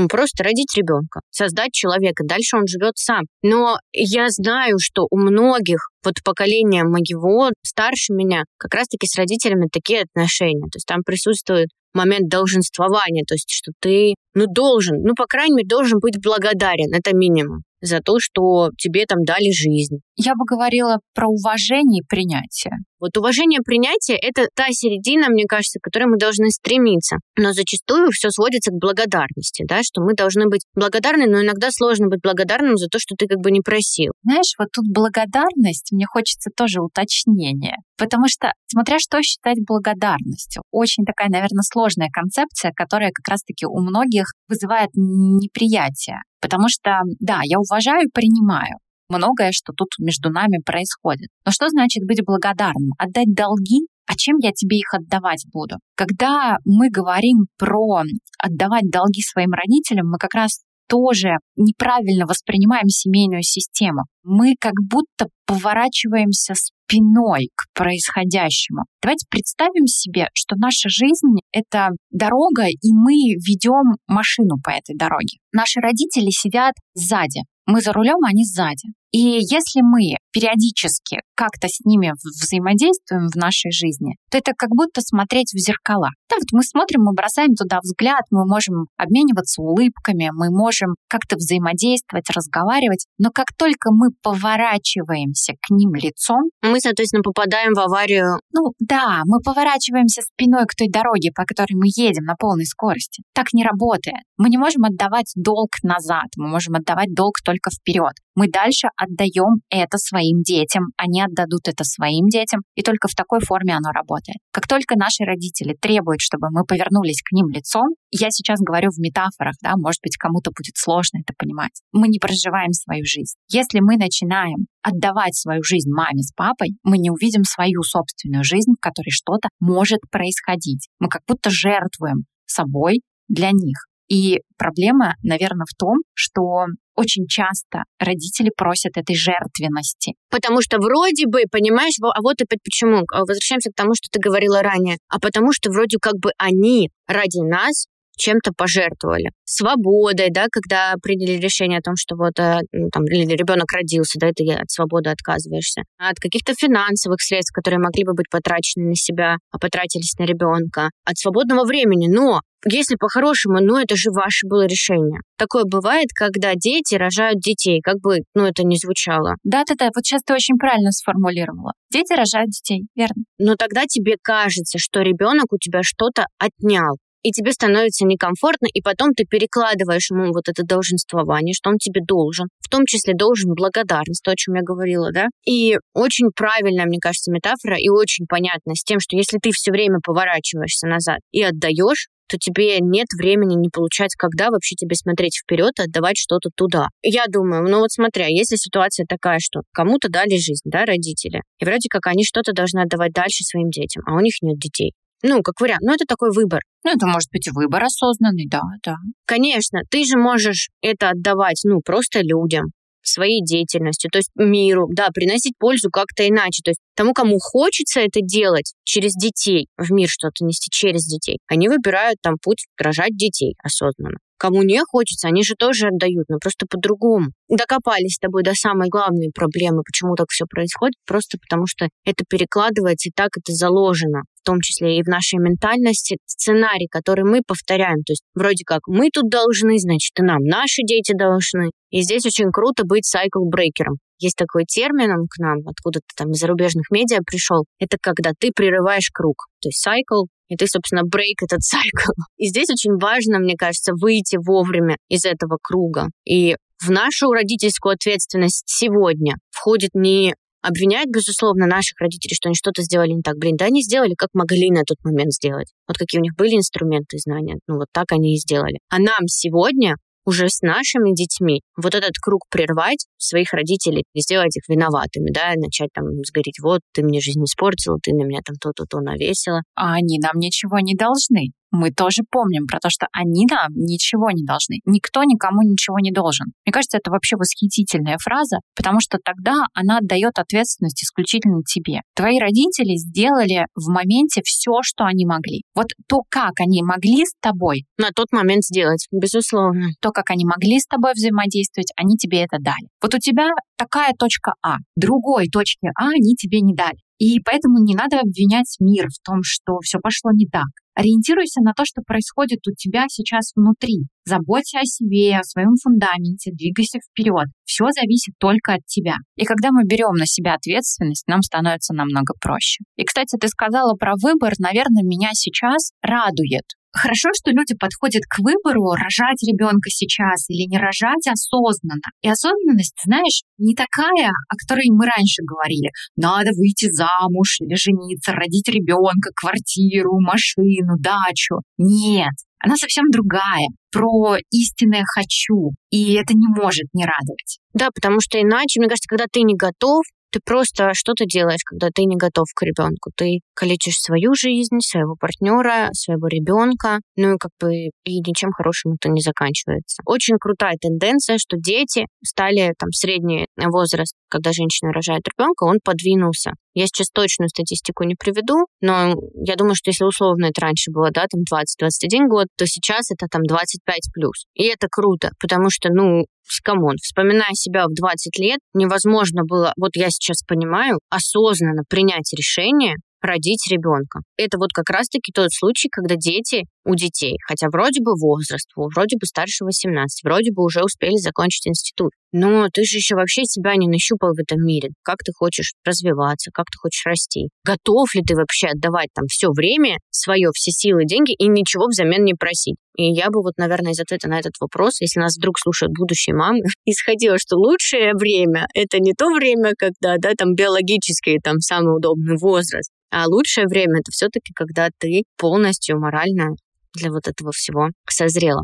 [0.08, 2.24] просто родить ребенка, создать человека.
[2.24, 3.22] Дальше он живет сам.
[3.42, 9.68] Но я знаю, что у многих вот поколения моего, старше меня, как раз-таки с родителями
[9.72, 10.64] такие отношения.
[10.64, 15.56] То есть там присутствует момент долженствования, то есть что ты, ну, должен, ну, по крайней
[15.56, 19.98] мере, должен быть благодарен, это минимум за то, что тебе там дали жизнь.
[20.16, 22.72] Я бы говорила про уважение и принятие.
[23.00, 27.16] Вот уважение и принятие— это та середина, мне кажется, к которой мы должны стремиться.
[27.36, 32.08] Но зачастую все сводится к благодарности, да, что мы должны быть благодарны, но иногда сложно
[32.08, 34.12] быть благодарным за то, что ты как бы не просил.
[34.22, 37.76] Знаешь, вот тут благодарность, мне хочется тоже уточнения.
[37.98, 43.80] Потому что, смотря что считать благодарностью, очень такая, наверное, сложная концепция, которая как раз-таки у
[43.80, 46.18] многих вызывает неприятие.
[46.44, 48.76] Потому что, да, я уважаю и принимаю
[49.08, 51.30] многое, что тут между нами происходит.
[51.46, 52.90] Но что значит быть благодарным?
[52.98, 53.86] Отдать долги?
[54.06, 55.76] А чем я тебе их отдавать буду?
[55.96, 58.02] Когда мы говорим про
[58.38, 64.02] отдавать долги своим родителям, мы как раз тоже неправильно воспринимаем семейную систему.
[64.22, 68.84] Мы как будто поворачиваемся спиной к происходящему.
[69.02, 73.14] Давайте представим себе, что наша жизнь— это дорога, и мы
[73.46, 75.38] ведем машину по этой дороге.
[75.52, 77.42] Наши родители сидят сзади.
[77.66, 78.88] Мы за рулем, а они сзади.
[79.14, 85.02] И если мы периодически как-то с ними взаимодействуем в нашей жизни, то это как будто
[85.02, 86.08] смотреть в зеркала.
[86.28, 91.36] Да, вот мы смотрим, мы бросаем туда взгляд, мы можем обмениваться улыбками, мы можем как-то
[91.36, 96.50] взаимодействовать, разговаривать, но как только мы поворачиваемся к ним лицом...
[96.62, 98.40] Мы, соответственно, попадаем в аварию.
[98.52, 103.22] Ну да, мы поворачиваемся спиной к той дороге, по которой мы едем на полной скорости.
[103.32, 104.24] Так не работает.
[104.38, 108.14] Мы не можем отдавать долг назад, мы можем отдавать долг только вперед.
[108.34, 113.40] Мы дальше отдаем это своим детям, они отдадут это своим детям, и только в такой
[113.40, 114.38] форме оно работает.
[114.50, 118.98] Как только наши родители требуют, чтобы мы повернулись к ним лицом, я сейчас говорю в
[118.98, 121.80] метафорах, да, может быть, кому-то будет сложно это понимать.
[121.92, 123.34] Мы не проживаем свою жизнь.
[123.48, 128.72] Если мы начинаем отдавать свою жизнь маме с папой, мы не увидим свою собственную жизнь,
[128.76, 130.88] в которой что-то может происходить.
[130.98, 133.76] Мы как будто жертвуем собой для них.
[134.08, 140.14] И проблема, наверное, в том, что очень часто родители просят этой жертвенности.
[140.30, 144.20] Потому что вроде бы, понимаешь, а вот опять почему, а возвращаемся к тому, что ты
[144.20, 147.86] говорила ранее, а потому что вроде как бы они ради нас
[148.16, 149.30] чем-то пожертвовали.
[149.44, 152.60] Свободой, да, когда приняли решение о том, что вот э,
[152.92, 155.82] там или ребенок родился, да, ты от свободы отказываешься.
[155.98, 160.90] От каких-то финансовых средств, которые могли бы быть потрачены на себя, а потратились на ребенка.
[161.04, 162.06] От свободного времени.
[162.06, 165.20] Но если по-хорошему, ну это же ваше было решение.
[165.36, 169.34] Такое бывает, когда дети рожают детей, как бы, ну это не звучало.
[169.44, 171.72] Да-да-да, вот сейчас ты очень правильно сформулировала.
[171.90, 173.24] Дети рожают детей, верно.
[173.38, 178.82] Но тогда тебе кажется, что ребенок у тебя что-то отнял и тебе становится некомфортно, и
[178.82, 183.54] потом ты перекладываешь ему вот это долженствование, что он тебе должен, в том числе должен
[183.54, 185.28] благодарность, то, о чем я говорила, да.
[185.46, 189.72] И очень правильная, мне кажется, метафора, и очень понятно с тем, что если ты все
[189.72, 195.38] время поворачиваешься назад и отдаешь, то тебе нет времени не получать, когда вообще тебе смотреть
[195.42, 196.88] вперед и отдавать что-то туда.
[197.02, 201.64] Я думаю, ну вот смотря, если ситуация такая, что кому-то дали жизнь, да, родители, и
[201.64, 204.92] вроде как они что-то должны отдавать дальше своим детям, а у них нет детей.
[205.26, 205.80] Ну, как вариант.
[205.82, 206.60] Но это такой выбор.
[206.84, 208.96] Ну, это может быть выбор осознанный, да, да.
[209.26, 212.66] Конечно, ты же можешь это отдавать, ну, просто людям
[213.06, 216.62] своей деятельностью, то есть миру, да, приносить пользу как-то иначе.
[216.64, 221.38] То есть тому, кому хочется это делать через детей, в мир что-то нести через детей,
[221.46, 224.18] они выбирают там путь рожать детей осознанно.
[224.36, 227.28] Кому не хочется, они же тоже отдают, но просто по-другому.
[227.48, 232.24] Докопались с тобой до самой главной проблемы, почему так все происходит, просто потому что это
[232.28, 237.40] перекладывается и так это заложено в том числе и в нашей ментальности, сценарий, который мы
[237.46, 238.02] повторяем.
[238.04, 241.70] То есть вроде как мы тут должны, значит, и нам наши дети должны.
[241.90, 243.96] И здесь очень круто быть сайкл-брейкером.
[244.18, 247.64] Есть такой термин, он к нам откуда-то там из зарубежных медиа пришел.
[247.78, 249.46] Это когда ты прерываешь круг.
[249.60, 252.12] То есть сайкл, и ты, собственно, брейк этот сайкл.
[252.36, 256.08] И здесь очень важно, мне кажется, выйти вовремя из этого круга.
[256.24, 262.82] И в нашу родительскую ответственность сегодня входит не обвинять, безусловно, наших родителей, что они что-то
[262.82, 263.36] сделали не так.
[263.36, 265.72] Блин, да они сделали, как могли на тот момент сделать.
[265.86, 267.58] Вот какие у них были инструменты знания.
[267.68, 268.78] Ну вот так они и сделали.
[268.88, 274.56] А нам сегодня уже с нашими детьми вот этот круг прервать своих родителей и сделать
[274.56, 278.40] их виноватыми, да, и начать там сгореть, вот, ты мне жизнь испортила, ты на меня
[278.44, 279.62] там то-то-то навесила.
[279.74, 284.30] А они нам ничего не должны мы тоже помним про то, что они нам ничего
[284.30, 284.78] не должны.
[284.86, 286.52] Никто никому ничего не должен.
[286.64, 292.00] Мне кажется, это вообще восхитительная фраза, потому что тогда она отдает ответственность исключительно тебе.
[292.14, 295.62] Твои родители сделали в моменте все, что они могли.
[295.74, 297.84] Вот то, как они могли с тобой...
[297.98, 299.88] На тот момент сделать, безусловно.
[300.00, 302.88] То, как они могли с тобой взаимодействовать, они тебе это дали.
[303.02, 306.98] Вот у тебя такая точка А, другой точки А они тебе не дали.
[307.24, 310.68] И поэтому не надо обвинять мир в том, что все пошло не так.
[310.94, 314.04] Ориентируйся на то, что происходит у тебя сейчас внутри.
[314.26, 317.48] Заботься о себе, о своем фундаменте, двигайся вперед.
[317.64, 319.14] Все зависит только от тебя.
[319.36, 322.84] И когда мы берем на себя ответственность, нам становится намного проще.
[322.96, 328.38] И, кстати, ты сказала про выбор, наверное, меня сейчас радует Хорошо, что люди подходят к
[328.38, 332.06] выбору, рожать ребенка сейчас или не рожать осознанно.
[332.22, 335.90] И осознанность, знаешь, не такая, о которой мы раньше говорили.
[336.16, 341.66] Надо выйти замуж или жениться, родить ребенка, квартиру, машину, дачу.
[341.78, 347.58] Нет, она совсем другая, про истинное «хочу», и это не может не радовать.
[347.74, 351.90] Да, потому что иначе, мне кажется, когда ты не готов, ты просто что-то делаешь, когда
[351.94, 353.12] ты не готов к ребенку.
[353.16, 356.98] Ты калечишь свою жизнь, своего партнера, своего ребенка.
[357.16, 360.02] Ну и как бы и ничем хорошим это не заканчивается.
[360.04, 366.54] Очень крутая тенденция, что дети стали там средний возраст, когда женщина рожает ребенка, он подвинулся.
[366.74, 369.14] Я сейчас точную статистику не приведу, но
[369.46, 373.26] я думаю, что если условно это раньше было, да, там 20-21 год, то сейчас это
[373.30, 374.44] там 25 плюс.
[374.54, 376.24] И это круто, потому что, ну,
[376.62, 382.32] come on, вспоминая себя в 20 лет, невозможно было, вот я сейчас понимаю, осознанно принять
[382.36, 384.20] решение родить ребенка.
[384.36, 389.16] Это вот как раз-таки тот случай, когда дети у детей, хотя вроде бы возраст, вроде
[389.16, 393.76] бы старше 18, вроде бы уже успели закончить институт, но ты же еще вообще себя
[393.76, 394.90] не нащупал в этом мире.
[395.02, 397.48] Как ты хочешь развиваться, как ты хочешь расти?
[397.64, 402.24] Готов ли ты вообще отдавать там все время, свое, все силы, деньги и ничего взамен
[402.24, 402.76] не просить?
[402.96, 406.36] И я бы вот, наверное, из ответа на этот вопрос, если нас вдруг слушают будущие
[406.36, 411.96] мамы, исходила, что лучшее время— это не то время, когда, да, там биологический, там самый
[411.96, 416.56] удобный возраст, а лучшее время это все-таки, когда ты полностью морально
[416.94, 418.62] для вот этого всего созрела.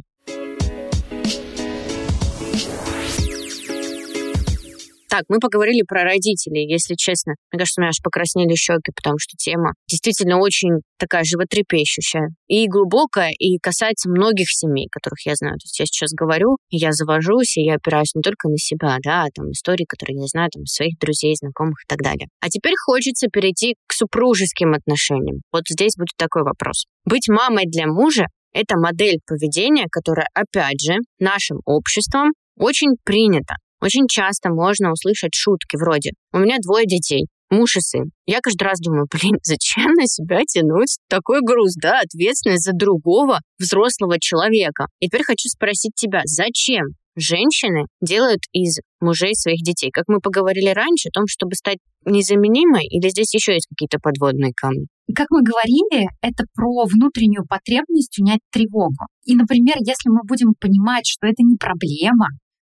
[5.11, 7.35] Так, мы поговорили про родителей, если честно.
[7.51, 12.69] Мне кажется, у меня аж покраснели щеки, потому что тема действительно очень такая животрепещущая и
[12.69, 15.55] глубокая, и касается многих семей, которых я знаю.
[15.55, 19.25] То есть я сейчас говорю, я завожусь, и я опираюсь не только на себя, да,
[19.25, 22.29] а там истории, которые я знаю, там, своих друзей, знакомых и так далее.
[22.41, 25.43] А теперь хочется перейти к супружеским отношениям.
[25.51, 26.87] Вот здесь будет такой вопрос.
[27.05, 33.57] Быть мамой для мужа это модель поведения, которая, опять же, нашим обществом очень принята.
[33.81, 38.11] Очень часто можно услышать шутки вроде «У меня двое детей, муж и сын».
[38.27, 43.41] Я каждый раз думаю, блин, зачем на себя тянуть такой груз, да, ответственность за другого
[43.59, 44.87] взрослого человека.
[45.01, 49.91] И теперь хочу спросить тебя, зачем женщины делают из мужей своих детей?
[49.91, 54.53] Как мы поговорили раньше о том, чтобы стать незаменимой, или здесь еще есть какие-то подводные
[54.55, 54.87] камни?
[55.15, 59.09] Как мы говорили, это про внутреннюю потребность унять тревогу.
[59.25, 62.29] И, например, если мы будем понимать, что это не проблема,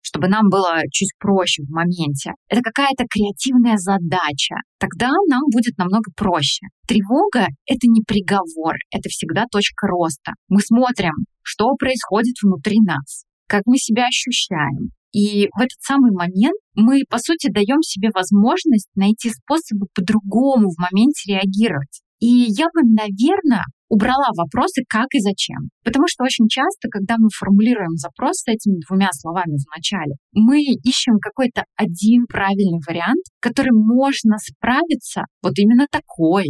[0.09, 2.33] чтобы нам было чуть проще в моменте.
[2.49, 4.57] Это какая-то креативная задача.
[4.79, 6.67] Тогда нам будет намного проще.
[6.87, 10.33] Тревога— это не приговор, это всегда точка роста.
[10.49, 14.93] Мы смотрим, что происходит внутри нас, как мы себя ощущаем.
[15.13, 20.79] И в этот самый момент мы, по сути, даем себе возможность найти способы по-другому в
[20.79, 22.01] моменте реагировать.
[22.21, 25.71] И я бы, наверное, убрала вопросы «как» и «зачем».
[25.85, 30.63] Потому что очень часто, когда мы формулируем запрос с этими двумя словами в начале, мы
[30.63, 36.47] ищем какой-то один правильный вариант, который можно справиться вот именно такой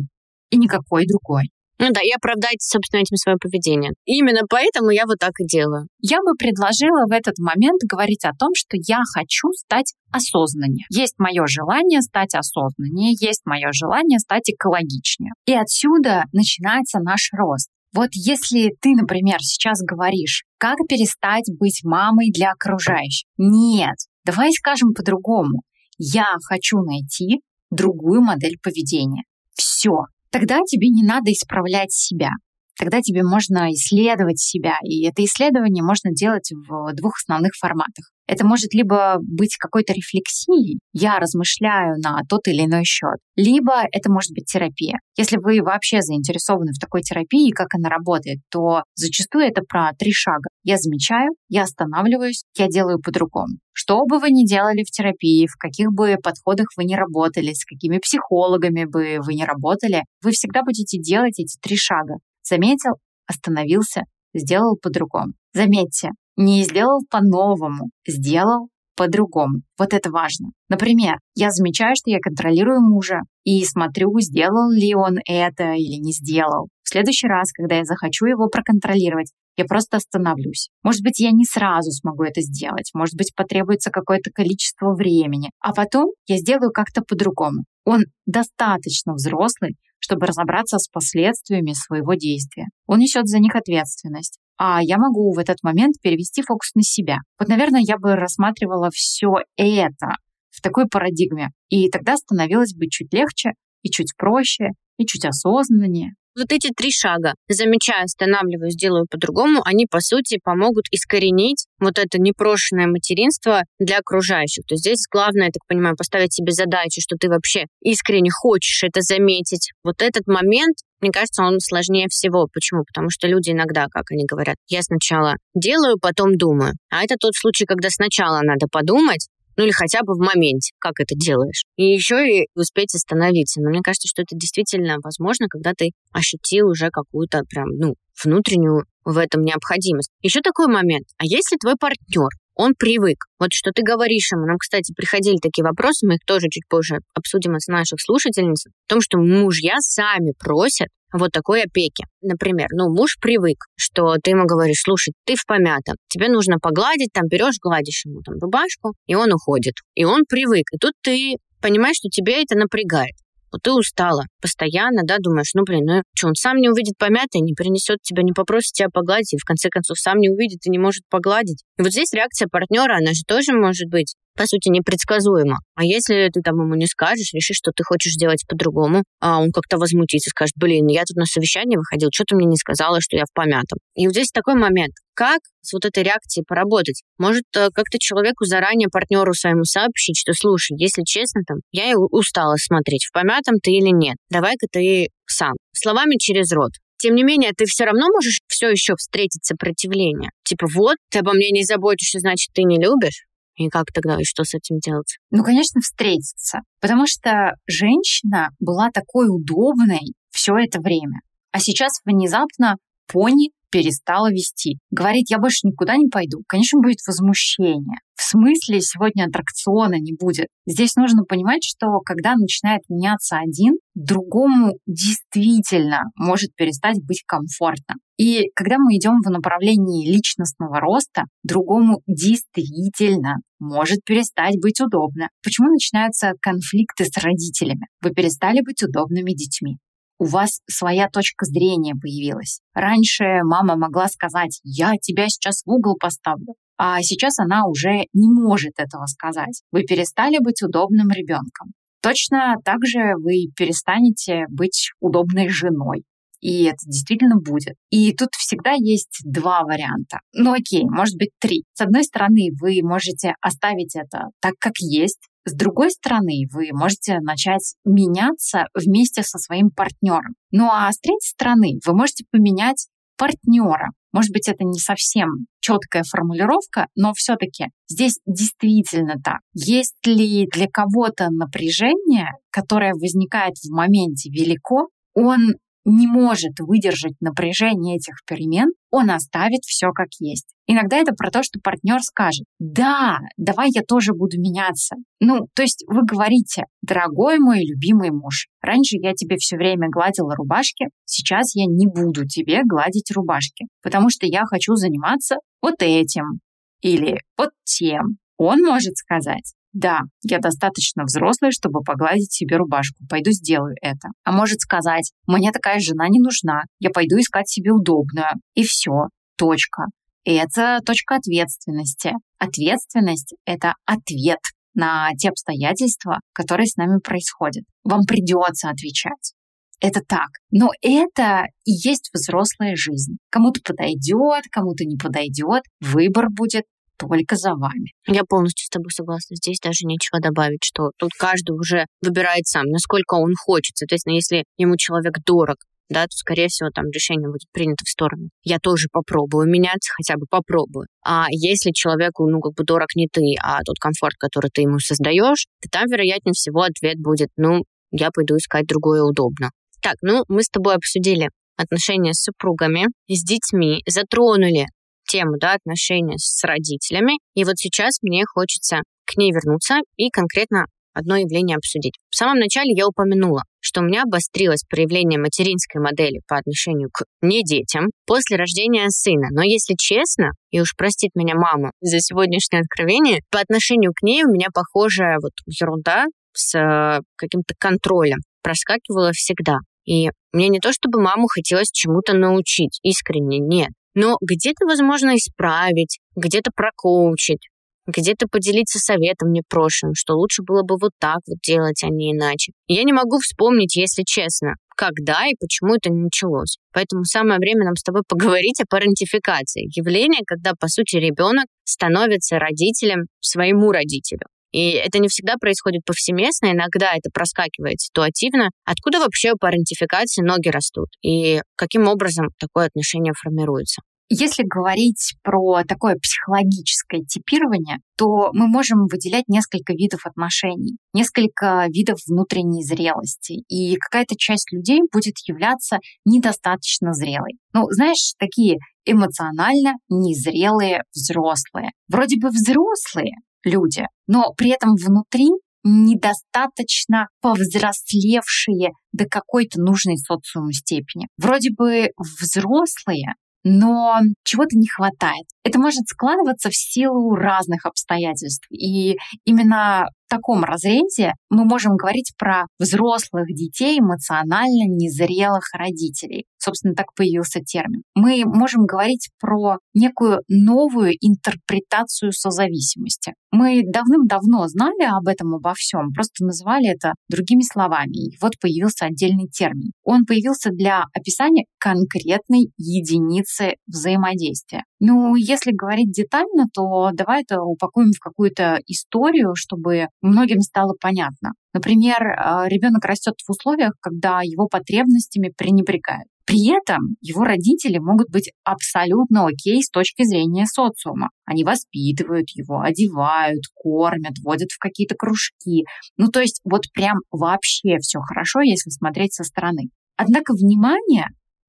[0.50, 1.50] и никакой другой.
[1.78, 3.92] Ну да, и оправдать, собственно, этим свое поведение.
[4.04, 5.86] именно поэтому я вот так и делаю.
[6.00, 10.86] Я бы предложила в этот момент говорить о том, что я хочу стать осознаннее.
[10.90, 15.32] Есть мое желание стать осознаннее, есть мое желание стать экологичнее.
[15.46, 17.70] И отсюда начинается наш рост.
[17.94, 23.26] Вот если ты, например, сейчас говоришь, как перестать быть мамой для окружающих?
[23.38, 25.62] Нет, давай скажем по-другому.
[25.96, 29.22] Я хочу найти другую модель поведения.
[29.54, 32.30] Все, тогда тебе не надо исправлять себя.
[32.78, 38.12] Тогда тебе можно исследовать себя, и это исследование можно делать в двух основных форматах.
[38.28, 44.12] Это может либо быть какой-то рефлексией, я размышляю на тот или иной счет, либо это
[44.12, 44.98] может быть терапия.
[45.16, 50.12] Если вы вообще заинтересованы в такой терапии, как она работает, то зачастую это про три
[50.12, 50.48] шага.
[50.68, 53.56] Я замечаю, я останавливаюсь, я делаю по-другому.
[53.72, 57.64] Что бы вы ни делали в терапии, в каких бы подходах вы ни работали, с
[57.64, 62.16] какими психологами бы вы ни работали, вы всегда будете делать эти три шага.
[62.46, 64.02] Заметил, остановился,
[64.34, 65.32] сделал по-другому.
[65.54, 69.62] Заметьте, не сделал по-новому, сделал по-другому.
[69.78, 70.48] Вот это важно.
[70.68, 76.12] Например, я замечаю, что я контролирую мужа и смотрю, сделал ли он это или не
[76.12, 76.68] сделал.
[76.82, 80.70] В следующий раз, когда я захочу его проконтролировать, я просто остановлюсь.
[80.82, 85.72] Может быть, я не сразу смогу это сделать, может быть, потребуется какое-то количество времени, а
[85.72, 87.64] потом я сделаю как-то по-другому.
[87.84, 92.66] Он достаточно взрослый, чтобы разобраться с последствиями своего действия.
[92.86, 94.38] Он несет за них ответственность.
[94.56, 97.18] А я могу в этот момент перевести фокус на себя.
[97.38, 100.16] Вот, наверное, я бы рассматривала все это
[100.50, 101.50] в такой парадигме.
[101.68, 106.14] И тогда становилось бы чуть легче и чуть проще, и чуть осознаннее.
[106.36, 112.18] Вот эти три шага, замечаю, останавливаю, сделаю по-другому, они, по сути, помогут искоренить вот это
[112.18, 114.64] непрошенное материнство для окружающих.
[114.66, 118.84] То есть здесь главное, я так понимаю, поставить себе задачу, что ты вообще искренне хочешь
[118.84, 119.72] это заметить.
[119.82, 122.48] Вот этот момент мне кажется, он сложнее всего.
[122.52, 122.82] Почему?
[122.84, 126.72] Потому что люди иногда, как они говорят, я сначала делаю, потом думаю.
[126.90, 130.94] А это тот случай, когда сначала надо подумать, ну или хотя бы в моменте, как
[131.00, 131.64] это делаешь.
[131.76, 133.60] И еще и успеть остановиться.
[133.60, 138.84] Но мне кажется, что это действительно возможно, когда ты ощутил уже какую-то прям, ну, внутреннюю
[139.04, 140.10] в этом необходимость.
[140.22, 141.06] Еще такой момент.
[141.18, 142.28] А если твой партнер,
[142.58, 143.24] он привык.
[143.38, 144.44] Вот что ты говоришь ему.
[144.44, 148.70] Нам, кстати, приходили такие вопросы, мы их тоже чуть позже обсудим с наших слушательниц, о
[148.88, 152.04] том, что мужья сами просят вот такой опеки.
[152.20, 157.12] Например, ну, муж привык, что ты ему говоришь, слушай, ты в помятом, тебе нужно погладить,
[157.14, 159.74] там берешь, гладишь ему там рубашку, и он уходит.
[159.94, 160.66] И он привык.
[160.72, 163.14] И тут ты понимаешь, что тебе это напрягает.
[163.52, 167.40] Вот ты устала постоянно, да, думаешь, ну, блин, ну, что, он сам не увидит помятое,
[167.40, 170.70] не принесет тебя, не попросит тебя погладить, и в конце концов сам не увидит и
[170.70, 171.64] не может погладить.
[171.78, 175.58] И вот здесь реакция партнера, она же тоже может быть по сути, непредсказуемо.
[175.74, 179.50] А если ты там ему не скажешь, решишь, что ты хочешь сделать по-другому, а он
[179.50, 183.16] как-то возмутится, скажет, блин, я тут на совещание выходил, что ты мне не сказала, что
[183.16, 183.78] я в помятом.
[183.96, 184.94] И вот здесь такой момент.
[185.14, 187.02] Как с вот этой реакцией поработать?
[187.18, 192.54] Может, э, как-то человеку заранее, партнеру своему сообщить, что, слушай, если честно, там, я устала
[192.56, 194.16] смотреть, в помятом ты или нет.
[194.30, 195.54] Давай-ка ты сам.
[195.74, 196.70] Словами через рот.
[197.00, 200.30] Тем не менее, ты все равно можешь все еще встретить сопротивление.
[200.44, 203.27] Типа, вот, ты обо мне не заботишься, значит, ты не любишь.
[203.58, 205.18] И как тогда, и что с этим делать?
[205.30, 206.60] Ну, конечно, встретиться.
[206.80, 211.20] Потому что женщина была такой удобной все это время.
[211.50, 212.76] А сейчас внезапно
[213.08, 214.78] пони перестала вести.
[214.90, 216.42] Говорит, я больше никуда не пойду.
[216.46, 217.98] Конечно, будет возмущение.
[218.14, 220.48] В смысле, сегодня аттракциона не будет.
[220.66, 227.94] Здесь нужно понимать, что когда начинает меняться один, другому действительно может перестать быть комфортно.
[228.18, 235.28] И когда мы идем в направлении личностного роста, другому действительно может перестать быть удобно.
[235.44, 237.86] Почему начинаются конфликты с родителями?
[238.02, 239.78] Вы перестали быть удобными детьми
[240.18, 242.60] у вас своя точка зрения появилась.
[242.74, 248.28] Раньше мама могла сказать, я тебя сейчас в угол поставлю, а сейчас она уже не
[248.30, 249.62] может этого сказать.
[249.72, 251.72] Вы перестали быть удобным ребенком.
[252.00, 256.04] Точно так же вы перестанете быть удобной женой.
[256.40, 257.74] И это действительно будет.
[257.90, 260.20] И тут всегда есть два варианта.
[260.32, 261.64] Ну окей, может быть три.
[261.74, 267.18] С одной стороны, вы можете оставить это так, как есть, с другой стороны, вы можете
[267.20, 270.34] начать меняться вместе со своим партнером.
[270.50, 273.90] Ну а с третьей стороны, вы можете поменять партнера.
[274.12, 279.40] Может быть, это не совсем четкая формулировка, но все-таки здесь действительно так.
[279.52, 285.54] Есть ли для кого-то напряжение, которое возникает в моменте велико, он
[285.88, 290.46] не может выдержать напряжение этих перемен, он оставит все как есть.
[290.66, 294.96] Иногда это про то, что партнер скажет, да, давай я тоже буду меняться.
[295.18, 300.34] Ну, то есть вы говорите, дорогой мой любимый муж, раньше я тебе все время гладила
[300.36, 306.40] рубашки, сейчас я не буду тебе гладить рубашки, потому что я хочу заниматься вот этим
[306.82, 308.18] или вот тем.
[308.36, 313.04] Он может сказать, да, я достаточно взрослая, чтобы погладить себе рубашку.
[313.08, 314.08] Пойду сделаю это.
[314.24, 316.62] А может сказать, мне такая жена не нужна.
[316.78, 318.32] Я пойду искать себе удобную.
[318.54, 319.08] И все.
[319.36, 319.84] Точка.
[320.24, 322.12] И это точка ответственности.
[322.38, 324.40] Ответственность– это ответ
[324.74, 327.64] на те обстоятельства, которые с нами происходят.
[327.84, 329.32] Вам придется отвечать.
[329.80, 330.28] Это так.
[330.50, 333.16] Но это и есть взрослая жизнь.
[333.30, 335.62] Кому-то подойдет, кому-то не подойдет.
[335.80, 336.64] Выбор будет
[336.98, 337.92] только за вами.
[338.06, 339.36] Я полностью с тобой согласна.
[339.36, 343.76] Здесь даже нечего добавить, что тут каждый уже выбирает сам, насколько он хочет.
[343.76, 345.56] Соответственно, если ему человек дорог,
[345.88, 348.28] да, то, скорее всего, там решение будет принято в сторону.
[348.42, 350.86] Я тоже попробую меняться, хотя бы попробую.
[351.02, 354.78] А если человеку, ну, как бы дорог не ты, а тот комфорт, который ты ему
[354.80, 359.50] создаешь, то там, вероятнее всего, ответ будет, ну, я пойду искать другое удобно.
[359.80, 364.66] Так, ну, мы с тобой обсудили отношения с супругами, с детьми, затронули
[365.08, 367.18] тему да, отношения с родителями.
[367.34, 370.66] И вот сейчас мне хочется к ней вернуться и конкретно
[370.98, 371.94] одно явление обсудить.
[372.10, 377.04] В самом начале я упомянула, что у меня обострилось проявление материнской модели по отношению к
[377.22, 379.28] не детям после рождения сына.
[379.30, 384.24] Но если честно, и уж простит меня мама за сегодняшнее откровение, по отношению к ней
[384.24, 389.58] у меня похожая вот ерунда с э, каким-то контролем проскакивала всегда.
[389.84, 393.70] И мне не то, чтобы маму хотелось чему-то научить, искренне нет.
[394.00, 397.48] Но где-то, возможно, исправить, где-то прокоучить,
[397.88, 402.52] где-то поделиться советом непрошенным, что лучше было бы вот так вот делать, а не иначе.
[402.68, 406.58] Я не могу вспомнить, если честно, когда и почему это началось.
[406.72, 409.66] Поэтому самое время нам с тобой поговорить о парентификации.
[409.76, 414.28] Явление, когда, по сути, ребенок становится родителем своему родителю.
[414.52, 418.50] И это не всегда происходит повсеместно, иногда это проскакивает ситуативно.
[418.64, 420.88] Откуда вообще у парентификации ноги растут?
[421.02, 423.82] И каким образом такое отношение формируется?
[424.10, 431.98] Если говорить про такое психологическое типирование, то мы можем выделять несколько видов отношений, несколько видов
[432.06, 437.38] внутренней зрелости, и какая-то часть людей будет являться недостаточно зрелой.
[437.52, 438.56] Ну, знаешь, такие
[438.86, 441.72] эмоционально незрелые взрослые.
[441.88, 443.12] Вроде бы взрослые
[443.44, 445.28] люди, но при этом внутри
[445.64, 451.08] недостаточно повзрослевшие до какой-то нужной социуму степени.
[451.18, 453.14] Вроде бы взрослые,
[453.48, 455.26] но чего-то не хватает.
[455.48, 458.46] Это может складываться в силу разных обстоятельств.
[458.50, 466.26] И именно в таком разрезе мы можем говорить про взрослых детей, эмоционально незрелых родителей.
[466.36, 467.82] Собственно, так появился термин.
[467.94, 473.14] Мы можем говорить про некую новую интерпретацию созависимости.
[473.30, 478.08] Мы давным-давно знали об этом, обо всем, просто называли это другими словами.
[478.08, 479.72] И вот появился отдельный термин.
[479.82, 484.64] Он появился для описания конкретной единицы взаимодействия.
[484.80, 491.32] Ну, если говорить детально, то давай это упакуем в какую-то историю, чтобы многим стало понятно.
[491.52, 496.06] Например, э, ребенок растет в условиях, когда его потребностями пренебрегают.
[496.28, 501.08] При этом его родители могут быть абсолютно окей с точки зрения социума.
[501.24, 505.64] Они воспитывают его, одевают, кормят, водят в какие-то кружки.
[505.96, 509.70] Ну, то есть вот прям вообще все хорошо, если смотреть со стороны.
[509.96, 511.06] Однако внимание,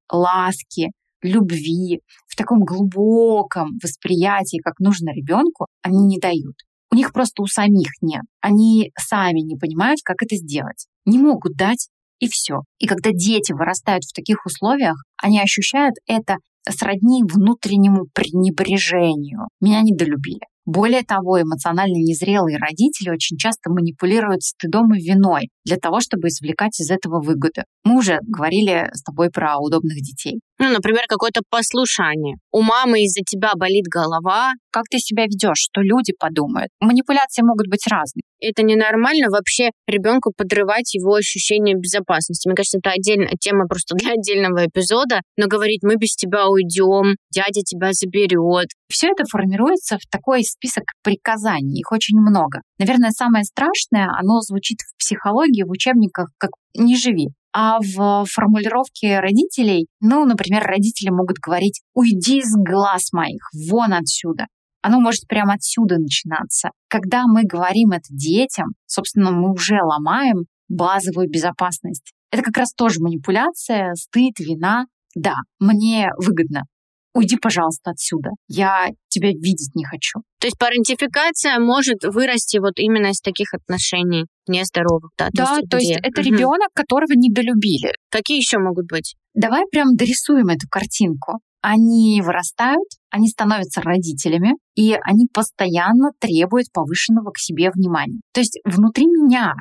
[0.09, 0.91] ласки,
[1.21, 6.55] любви, в таком глубоком восприятии, как нужно ребенку, они не дают.
[6.91, 8.23] У них просто у самих нет.
[8.41, 10.87] Они сами не понимают, как это сделать.
[11.05, 11.89] Не могут дать
[12.19, 12.61] и все.
[12.79, 19.47] И когда дети вырастают в таких условиях, они ощущают это сродни внутреннему пренебрежению.
[19.61, 20.41] Меня недолюбили.
[20.65, 26.79] Более того, эмоционально незрелые родители очень часто манипулируют стыдом и виной для того, чтобы извлекать
[26.79, 27.61] из этого выгоду.
[27.83, 30.39] Мы уже говорили с тобой про удобных детей.
[30.57, 32.35] Ну, например, какое-то послушание.
[32.51, 34.53] У мамы из-за тебя болит голова.
[34.71, 36.69] Как ты себя ведешь, что люди подумают?
[36.81, 38.23] Манипуляции могут быть разные.
[38.41, 42.47] Это ненормально вообще ребенку подрывать его ощущение безопасности.
[42.47, 45.21] Мне кажется, это отдельная тема просто для отдельного эпизода.
[45.37, 48.69] Но говорить, мы без тебя уйдем, дядя тебя заберет.
[48.89, 51.79] Все это формируется в такой список приказаний.
[51.79, 52.61] Их очень много.
[52.79, 57.27] Наверное, самое страшное, оно звучит в психологии, в учебниках, как «не живи».
[57.51, 64.45] А в формулировке родителей, ну, например, родители могут говорить «уйди из глаз моих, вон отсюда».
[64.81, 66.69] Оно может прямо отсюда начинаться.
[66.87, 72.13] Когда мы говорим это детям, собственно, мы уже ломаем базовую безопасность.
[72.31, 74.85] Это как раз тоже манипуляция, стыд, вина.
[75.15, 76.63] Да, мне выгодно
[77.13, 78.31] уйди, пожалуйста, отсюда.
[78.47, 80.19] Я тебя видеть не хочу.
[80.39, 85.29] То есть парентификация может вырасти вот именно из таких отношений нездоровых, да?
[85.33, 86.29] Да, то есть, то есть это угу.
[86.29, 87.93] ребенок, которого недолюбили.
[88.09, 89.15] Какие еще могут быть?
[89.33, 91.39] Давай прям дорисуем эту картинку.
[91.61, 98.21] Они вырастают, они становятся родителями, и они постоянно требуют повышенного к себе внимания.
[98.33, 99.55] То есть внутри меня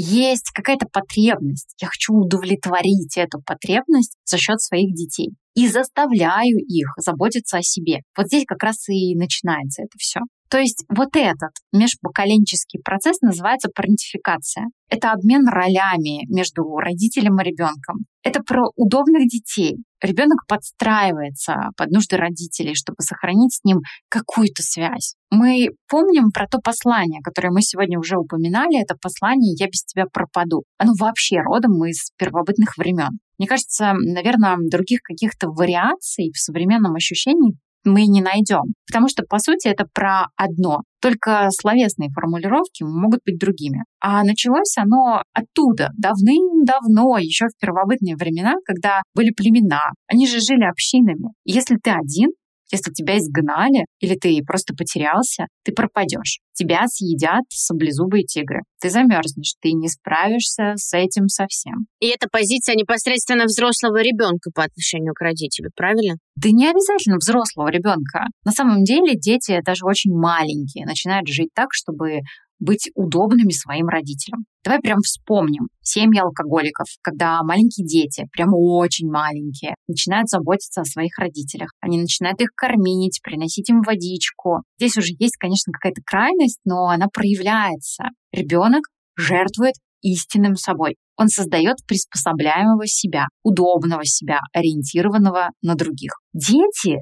[0.00, 1.74] есть какая-то потребность.
[1.80, 8.00] Я хочу удовлетворить эту потребность за счет своих детей и заставляю их заботиться о себе.
[8.16, 10.20] Вот здесь как раз и начинается это все.
[10.50, 14.66] То есть вот этот межпоколенческий процесс называется парентификация.
[14.88, 18.06] Это обмен ролями между родителем и ребенком.
[18.24, 19.76] Это про удобных детей.
[20.02, 23.78] Ребенок подстраивается под нужды родителей, чтобы сохранить с ним
[24.08, 25.14] какую-то связь.
[25.30, 28.82] Мы помним про то послание, которое мы сегодня уже упоминали.
[28.82, 30.64] Это послание «Я без тебя пропаду».
[30.78, 33.20] Оно вообще родом из первобытных времен.
[33.38, 38.62] Мне кажется, наверное, других каких-то вариаций в современном ощущении мы не найдем.
[38.86, 40.80] Потому что, по сути, это про одно.
[41.00, 43.84] Только словесные формулировки могут быть другими.
[44.00, 49.92] А началось оно оттуда, давным-давно, еще в первобытные времена, когда были племена.
[50.08, 51.32] Они же жили общинами.
[51.44, 52.30] если ты один,
[52.70, 56.40] если тебя изгнали или ты просто потерялся, ты пропадешь.
[56.52, 58.60] Тебя съедят саблезубые тигры.
[58.80, 61.86] Ты замерзнешь, ты не справишься с этим совсем.
[62.00, 66.16] И это позиция непосредственно взрослого ребенка по отношению к родителю, правильно?
[66.36, 68.26] Да не обязательно взрослого ребенка.
[68.44, 72.20] На самом деле дети даже очень маленькие начинают жить так, чтобы
[72.60, 74.44] быть удобными своим родителям.
[74.62, 81.18] Давай прям вспомним семьи алкоголиков, когда маленькие дети, прям очень маленькие, начинают заботиться о своих
[81.18, 81.70] родителях.
[81.80, 84.62] Они начинают их кормить, приносить им водичку.
[84.78, 88.04] Здесь уже есть, конечно, какая-то крайность, но она проявляется.
[88.32, 88.82] Ребенок
[89.16, 90.96] жертвует истинным собой.
[91.16, 96.12] Он создает приспособляемого себя, удобного себя, ориентированного на других.
[96.32, 96.98] Дети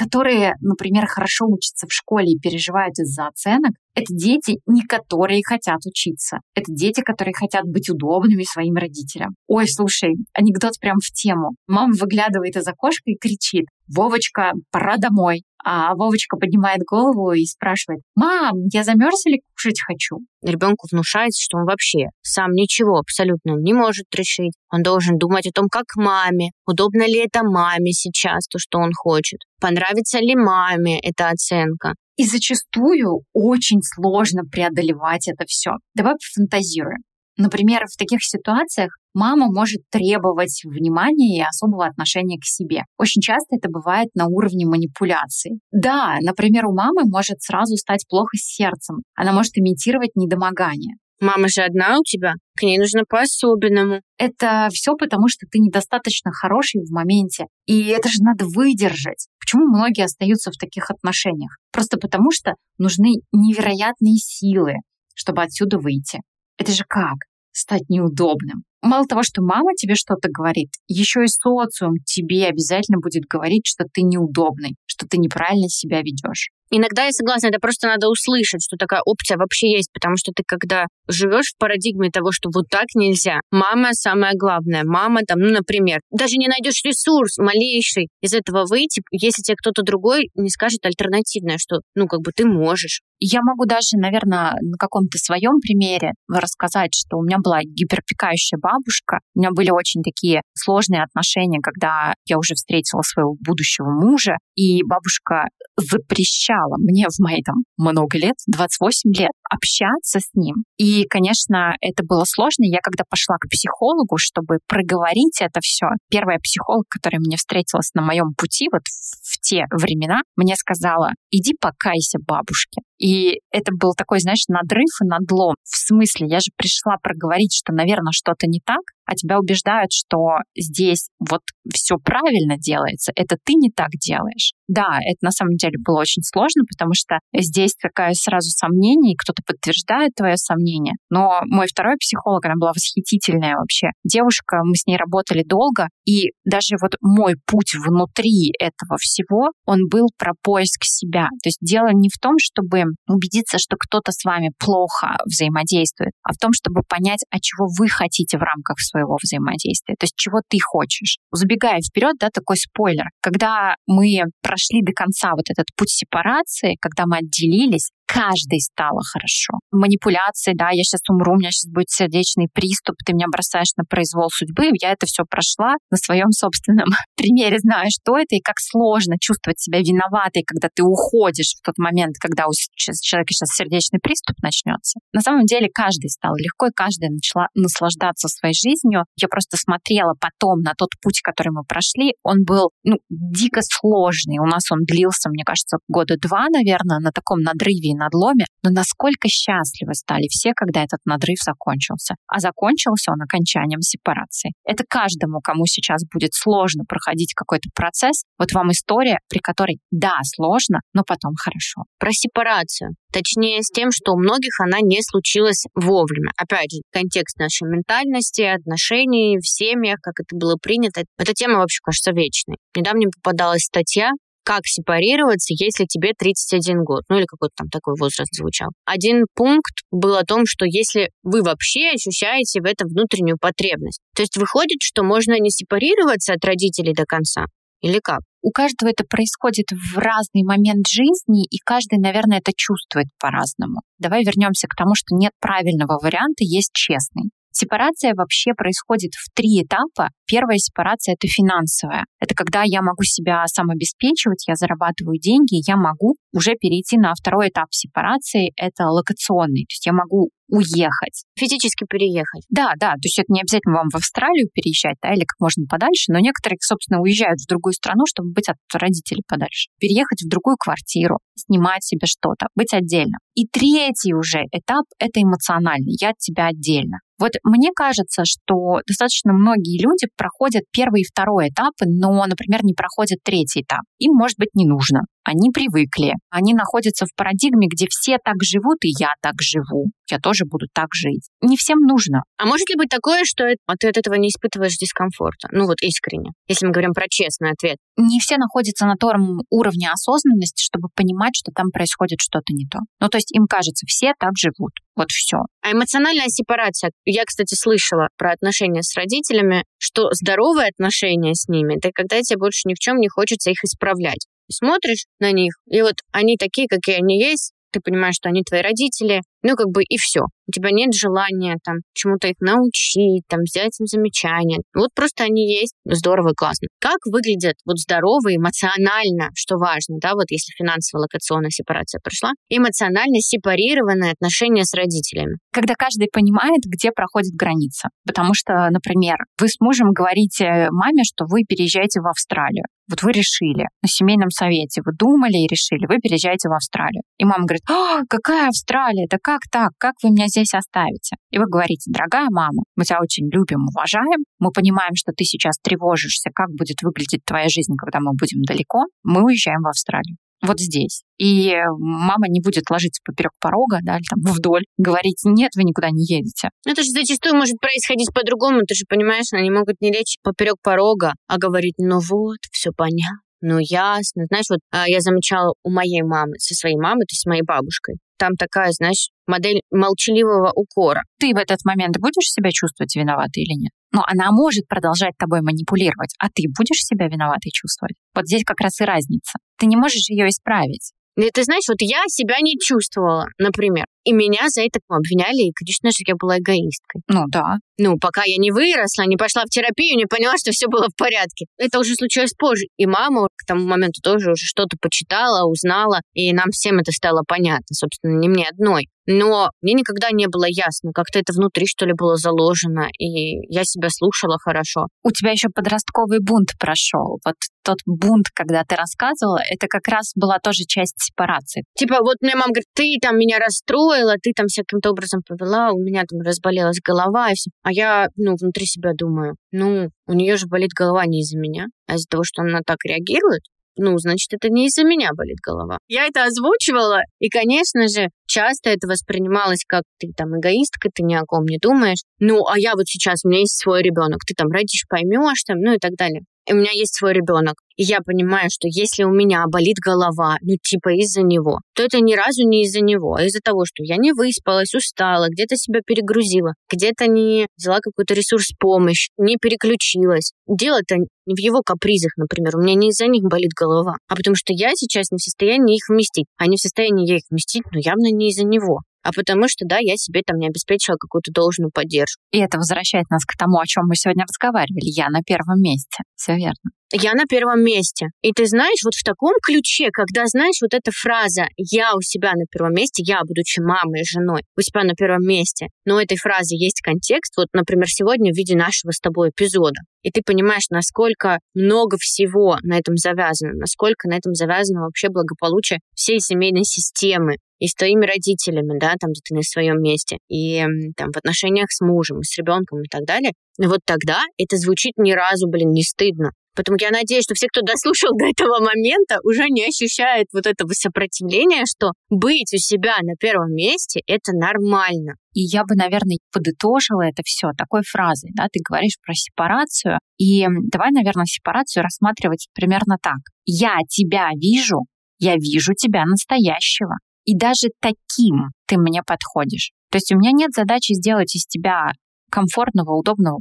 [0.00, 5.80] которые, например, хорошо учатся в школе и переживают из-за оценок, это дети, не которые хотят
[5.84, 6.38] учиться.
[6.54, 9.34] Это дети, которые хотят быть удобными своим родителям.
[9.46, 11.50] Ой, слушай, анекдот прям в тему.
[11.66, 15.42] Мама выглядывает из окошка и кричит, Вовочка, пора домой.
[15.64, 21.58] А Вовочка поднимает голову и спрашивает, «Мам, я замерз или кушать хочу?» Ребенку внушается, что
[21.58, 24.52] он вообще сам ничего абсолютно не может решить.
[24.72, 28.90] Он должен думать о том, как маме, удобно ли это маме сейчас, то, что он
[28.94, 31.94] хочет, понравится ли маме эта оценка.
[32.16, 35.72] И зачастую очень сложно преодолевать это все.
[35.94, 37.02] Давай пофантазируем.
[37.36, 42.82] Например, в таких ситуациях мама может требовать внимания и особого отношения к себе.
[42.98, 45.60] Очень часто это бывает на уровне манипуляций.
[45.72, 49.02] Да, например, у мамы может сразу стать плохо с сердцем.
[49.14, 50.96] Она может имитировать недомогание.
[51.20, 54.00] Мама же одна у тебя, к ней нужно по-особенному.
[54.16, 57.44] Это все потому, что ты недостаточно хороший в моменте.
[57.66, 59.26] И это же надо выдержать.
[59.38, 61.58] Почему многие остаются в таких отношениях?
[61.72, 64.76] Просто потому, что нужны невероятные силы,
[65.14, 66.20] чтобы отсюда выйти.
[66.56, 67.16] Это же как?
[67.52, 68.62] Стать неудобным.
[68.82, 73.84] Мало того, что мама тебе что-то говорит, еще и социум тебе обязательно будет говорить, что
[73.92, 76.50] ты неудобный, что ты неправильно себя ведешь.
[76.70, 80.44] Иногда я согласна, это просто надо услышать, что такая опция вообще есть, потому что ты
[80.46, 85.50] когда живешь в парадигме того, что вот так нельзя, мама самое главное, мама там, ну,
[85.50, 90.84] например, даже не найдешь ресурс малейший из этого выйти, если тебе кто-то другой не скажет
[90.86, 93.00] альтернативное, что, ну, как бы ты можешь.
[93.18, 99.18] Я могу даже, наверное, на каком-то своем примере рассказать, что у меня была гиперпекающая бабушка.
[99.34, 104.82] У меня были очень такие сложные отношения, когда я уже встретила своего будущего мужа, и
[104.84, 110.64] бабушка запрещала мне в мои там много лет, 28 лет, общаться с ним.
[110.76, 112.64] И, конечно, это было сложно.
[112.64, 118.02] Я когда пошла к психологу, чтобы проговорить это все, первая психолог, которая мне встретилась на
[118.02, 122.82] моем пути вот в те времена, мне сказала, иди покайся бабушке.
[122.98, 125.54] И это был такой, знаешь, надрыв и надлом.
[125.64, 130.38] В смысле, я же пришла проговорить, что, наверное, что-то не так, а тебя убеждают, что
[130.56, 131.40] здесь вот
[131.74, 134.52] все правильно делается, это ты не так делаешь.
[134.68, 139.16] Да, это на самом деле было очень сложно, потому что здесь такая сразу сомнение, и
[139.16, 140.94] кто-то подтверждает твое сомнение.
[141.10, 143.88] Но мой второй психолог, она была восхитительная вообще.
[144.04, 149.88] Девушка, мы с ней работали долго, и даже вот мой путь внутри этого всего, он
[149.90, 151.26] был про поиск себя.
[151.42, 156.32] То есть дело не в том, чтобы убедиться, что кто-то с вами плохо взаимодействует, а
[156.32, 160.40] в том, чтобы понять, а чего вы хотите в рамках своего взаимодействия, то есть чего
[160.48, 161.18] ты хочешь.
[161.32, 163.04] Забегая вперед, да, такой спойлер.
[163.20, 169.62] Когда мы прошли до конца вот этот путь сепарации, когда мы отделились, каждой стало хорошо.
[169.70, 173.84] Манипуляции, да, я сейчас умру, у меня сейчас будет сердечный приступ, ты меня бросаешь на
[173.84, 174.74] произвол судьбы.
[174.82, 179.60] Я это все прошла на своем собственном примере, знаю, что это и как сложно чувствовать
[179.60, 184.98] себя виноватой, когда ты уходишь в тот момент, когда у человека сейчас сердечный приступ начнется.
[185.12, 189.04] На самом деле каждый стал легко, и каждая начала наслаждаться своей жизнью.
[189.16, 192.14] Я просто смотрела потом на тот путь, который мы прошли.
[192.22, 194.38] Он был ну, дико сложный.
[194.38, 199.28] У нас он длился, мне кажется, года два, наверное, на таком надрыве надломе, но насколько
[199.28, 202.14] счастливы стали все, когда этот надрыв закончился.
[202.26, 204.52] А закончился он окончанием сепарации.
[204.64, 210.18] Это каждому, кому сейчас будет сложно проходить какой-то процесс, вот вам история, при которой, да,
[210.24, 211.84] сложно, но потом хорошо.
[211.98, 212.90] Про сепарацию.
[213.12, 216.30] Точнее, с тем, что у многих она не случилась вовремя.
[216.36, 221.02] Опять же, контекст нашей ментальности, отношений в семьях, как это было принято.
[221.18, 222.56] Эта тема вообще кажется вечной.
[222.76, 224.10] Недавно мне попадалась статья
[224.44, 228.70] как сепарироваться, если тебе 31 год, ну или какой-то там такой возраст звучал.
[228.84, 234.22] Один пункт был о том, что если вы вообще ощущаете в этом внутреннюю потребность, то
[234.22, 237.46] есть выходит, что можно не сепарироваться от родителей до конца,
[237.80, 238.20] или как?
[238.42, 243.80] У каждого это происходит в разный момент жизни, и каждый, наверное, это чувствует по-разному.
[243.98, 247.30] Давай вернемся к тому, что нет правильного варианта, есть честный.
[247.52, 250.10] Сепарация вообще происходит в три этапа.
[250.26, 252.04] Первая сепарация— это финансовая.
[252.20, 257.48] Это когда я могу себя самообеспечивать, я зарабатываю деньги, я могу уже перейти на второй
[257.48, 259.62] этап сепарации— это локационный.
[259.62, 261.24] То есть я могу уехать.
[261.38, 262.44] Физически переехать.
[262.50, 265.64] Да, да, то есть это не обязательно вам в Австралию переезжать, да, или как можно
[265.66, 269.70] подальше, но некоторые, собственно, уезжают в другую страну, чтобы быть от родителей подальше.
[269.78, 273.18] Переехать в другую квартиру, снимать себе что-то, быть отдельно.
[273.34, 275.96] И третий уже этап— это эмоциональный.
[276.00, 276.98] Я от тебя отдельно.
[277.20, 282.72] Вот мне кажется, что достаточно многие люди проходят первый и второй этапы, но, например, не
[282.72, 283.82] проходят третий этап.
[283.98, 285.02] Им, может быть, не нужно.
[285.22, 286.14] Они привыкли.
[286.30, 289.90] Они находятся в парадигме, где все так живут, и я так живу.
[290.10, 291.28] Я тоже буду так жить.
[291.40, 292.22] Не всем нужно.
[292.36, 293.44] А может ли быть такое, что
[293.78, 295.48] ты от этого не испытываешь дискомфорта?
[295.52, 297.76] Ну вот искренне, если мы говорим про честный ответ.
[297.96, 302.78] Не все находятся на том уровне осознанности, чтобы понимать, что там происходит что-то не то.
[303.00, 304.72] Ну то есть им кажется, все так живут.
[304.96, 305.38] Вот все.
[305.62, 306.90] А эмоциональная сепарация.
[307.04, 312.38] Я, кстати, слышала про отношения с родителями, что здоровые отношения с ними, это когда тебе
[312.38, 314.26] больше ни в чем не хочется их исправлять.
[314.52, 318.62] Смотришь на них, и вот они такие, какие они есть, ты понимаешь, что они твои
[318.62, 320.20] родители, ну, как бы и все.
[320.48, 324.58] У тебя нет желания там чему-то их научить, там, сделать им замечания.
[324.74, 325.74] Вот просто они есть.
[325.84, 326.68] Здорово и классно.
[326.80, 333.20] Как выглядят вот здоровые, эмоционально, что важно, да, вот если финансовая локационная сепарация прошла, эмоционально
[333.20, 335.36] сепарированные отношения с родителями.
[335.52, 337.88] Когда каждый понимает, где проходит граница.
[338.06, 342.64] Потому что, например, вы с мужем говорите маме, что вы переезжаете в Австралию.
[342.90, 347.02] Вот вы решили на семейном совете, вы думали и решили, вы переезжаете в Австралию.
[347.18, 351.14] И мама говорит, а, какая Австралия, да как так, как вы меня здесь оставите?
[351.30, 355.54] И вы говорите, дорогая мама, мы тебя очень любим, уважаем, мы понимаем, что ты сейчас
[355.62, 360.58] тревожишься, как будет выглядеть твоя жизнь, когда мы будем далеко, мы уезжаем в Австралию вот
[360.58, 361.02] здесь.
[361.18, 365.90] И мама не будет ложиться поперек порога, да, или там вдоль, говорить, нет, вы никуда
[365.90, 366.48] не едете.
[366.64, 370.56] Ну, это же зачастую может происходить по-другому, ты же понимаешь, они могут не лечь поперек
[370.62, 373.20] порога, а говорить, ну вот, все понятно.
[373.40, 374.24] Ну, ясно.
[374.28, 377.42] Знаешь, вот а, я замечала у моей мамы, со своей мамой, то есть с моей
[377.42, 381.02] бабушкой, там такая, знаешь, модель молчаливого укора.
[381.18, 383.72] Ты в этот момент будешь себя чувствовать виноватой или нет?
[383.92, 387.96] Но она может продолжать тобой манипулировать, а ты будешь себя виноватой чувствовать?
[388.14, 389.38] Вот здесь как раз и разница.
[389.58, 390.92] Ты не можешь ее исправить.
[391.16, 393.86] И ты знаешь, вот я себя не чувствовала, например.
[394.04, 397.02] И меня за это обвиняли, и, конечно же, я была эгоисткой.
[397.08, 397.58] Ну да.
[397.78, 400.96] Ну, пока я не выросла, не пошла в терапию, не поняла, что все было в
[400.96, 401.46] порядке.
[401.56, 402.66] Это уже случилось позже.
[402.76, 407.22] И мама к тому моменту тоже уже что-то почитала, узнала, и нам всем это стало
[407.26, 408.88] понятно, собственно, не мне одной.
[409.06, 413.64] Но мне никогда не было ясно, как-то это внутри, что ли, было заложено, и я
[413.64, 414.86] себя слушала хорошо.
[415.02, 417.18] У тебя еще подростковый бунт прошел.
[417.24, 417.34] Вот
[417.64, 421.64] тот бунт, когда ты рассказывала, это как раз была тоже часть сепарации.
[421.76, 423.89] Типа, вот мне мама говорит, ты там меня расстроила,
[424.22, 427.50] ты там всяким-то образом повела, у меня там разболелась голова, и все.
[427.62, 431.66] А я, ну, внутри себя думаю, ну, у нее же болит голова не из-за меня,
[431.86, 433.42] а из-за того, что она так реагирует
[433.76, 435.78] ну, значит, это не из-за меня болит голова.
[435.88, 441.14] Я это озвучивала, и, конечно же, часто это воспринималось как ты там эгоистка, ты ни
[441.14, 442.02] о ком не думаешь.
[442.18, 445.58] Ну, а я вот сейчас, у меня есть свой ребенок, ты там родишь, поймешь там,
[445.60, 449.04] ну и так далее и у меня есть свой ребенок, и я понимаю, что если
[449.04, 453.14] у меня болит голова, ну типа из-за него, то это ни разу не из-за него,
[453.14, 458.12] а из-за того, что я не выспалась, устала, где-то себя перегрузила, где-то не взяла какой-то
[458.12, 460.32] ресурс помощь, не переключилась.
[460.46, 462.58] Дело-то не в его капризах, например.
[462.58, 465.76] У меня не из-за них болит голова, а потому что я сейчас не в состоянии
[465.76, 466.26] их вместить.
[466.36, 469.64] А не в состоянии я их вместить, но явно не из-за него а потому что,
[469.66, 472.20] да, я себе там не обеспечила какую-то должную поддержку.
[472.32, 474.84] И это возвращает нас к тому, о чем мы сегодня разговаривали.
[474.84, 476.02] Я на первом месте.
[476.16, 476.70] Все верно.
[476.92, 478.06] Я на первом месте.
[478.20, 482.32] И ты знаешь, вот в таком ключе, когда, знаешь, вот эта фраза «я у себя
[482.32, 485.98] на первом месте», я, будучи мамой и женой, у себя на первом месте, но у
[485.98, 489.78] этой фразы есть контекст, вот, например, сегодня в виде нашего с тобой эпизода.
[490.02, 495.78] И ты понимаешь, насколько много всего на этом завязано, насколько на этом завязано вообще благополучие
[495.94, 500.64] всей семейной системы, и с твоими родителями, да, там, где ты на своем месте, и
[500.96, 505.12] там в отношениях с мужем, с ребенком и так далее, вот тогда это звучит ни
[505.12, 506.30] разу, блин, не стыдно.
[506.56, 510.72] Поэтому я надеюсь, что все, кто дослушал до этого момента, уже не ощущают вот этого
[510.72, 515.14] сопротивления, что быть у себя на первом месте— это нормально.
[515.32, 520.46] И я бы, наверное, подытожила это все такой фразой, да, ты говоришь про сепарацию, и
[520.72, 523.20] давай, наверное, сепарацию рассматривать примерно так.
[523.44, 524.80] Я тебя вижу,
[525.18, 526.96] я вижу тебя настоящего.
[527.30, 529.70] И даже таким ты мне подходишь.
[529.92, 531.92] То есть у меня нет задачи сделать из тебя
[532.28, 533.38] комфортного, удобного,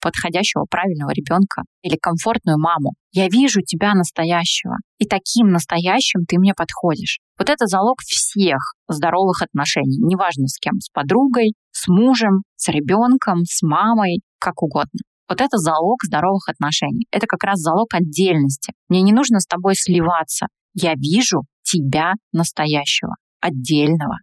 [0.00, 2.92] подходящего, правильного ребенка или комфортную маму.
[3.10, 7.18] Я вижу тебя настоящего, и таким настоящим ты мне подходишь.
[7.36, 13.40] Вот это залог всех здоровых отношений, неважно с кем, с подругой, с мужем, с ребенком,
[13.44, 15.00] с мамой, как угодно.
[15.28, 17.06] Вот это залог здоровых отношений.
[17.10, 18.72] Это как раз залог отдельности.
[18.88, 20.46] Мне не нужно с тобой сливаться.
[20.74, 24.16] Я вижу тебя настоящего, отдельного.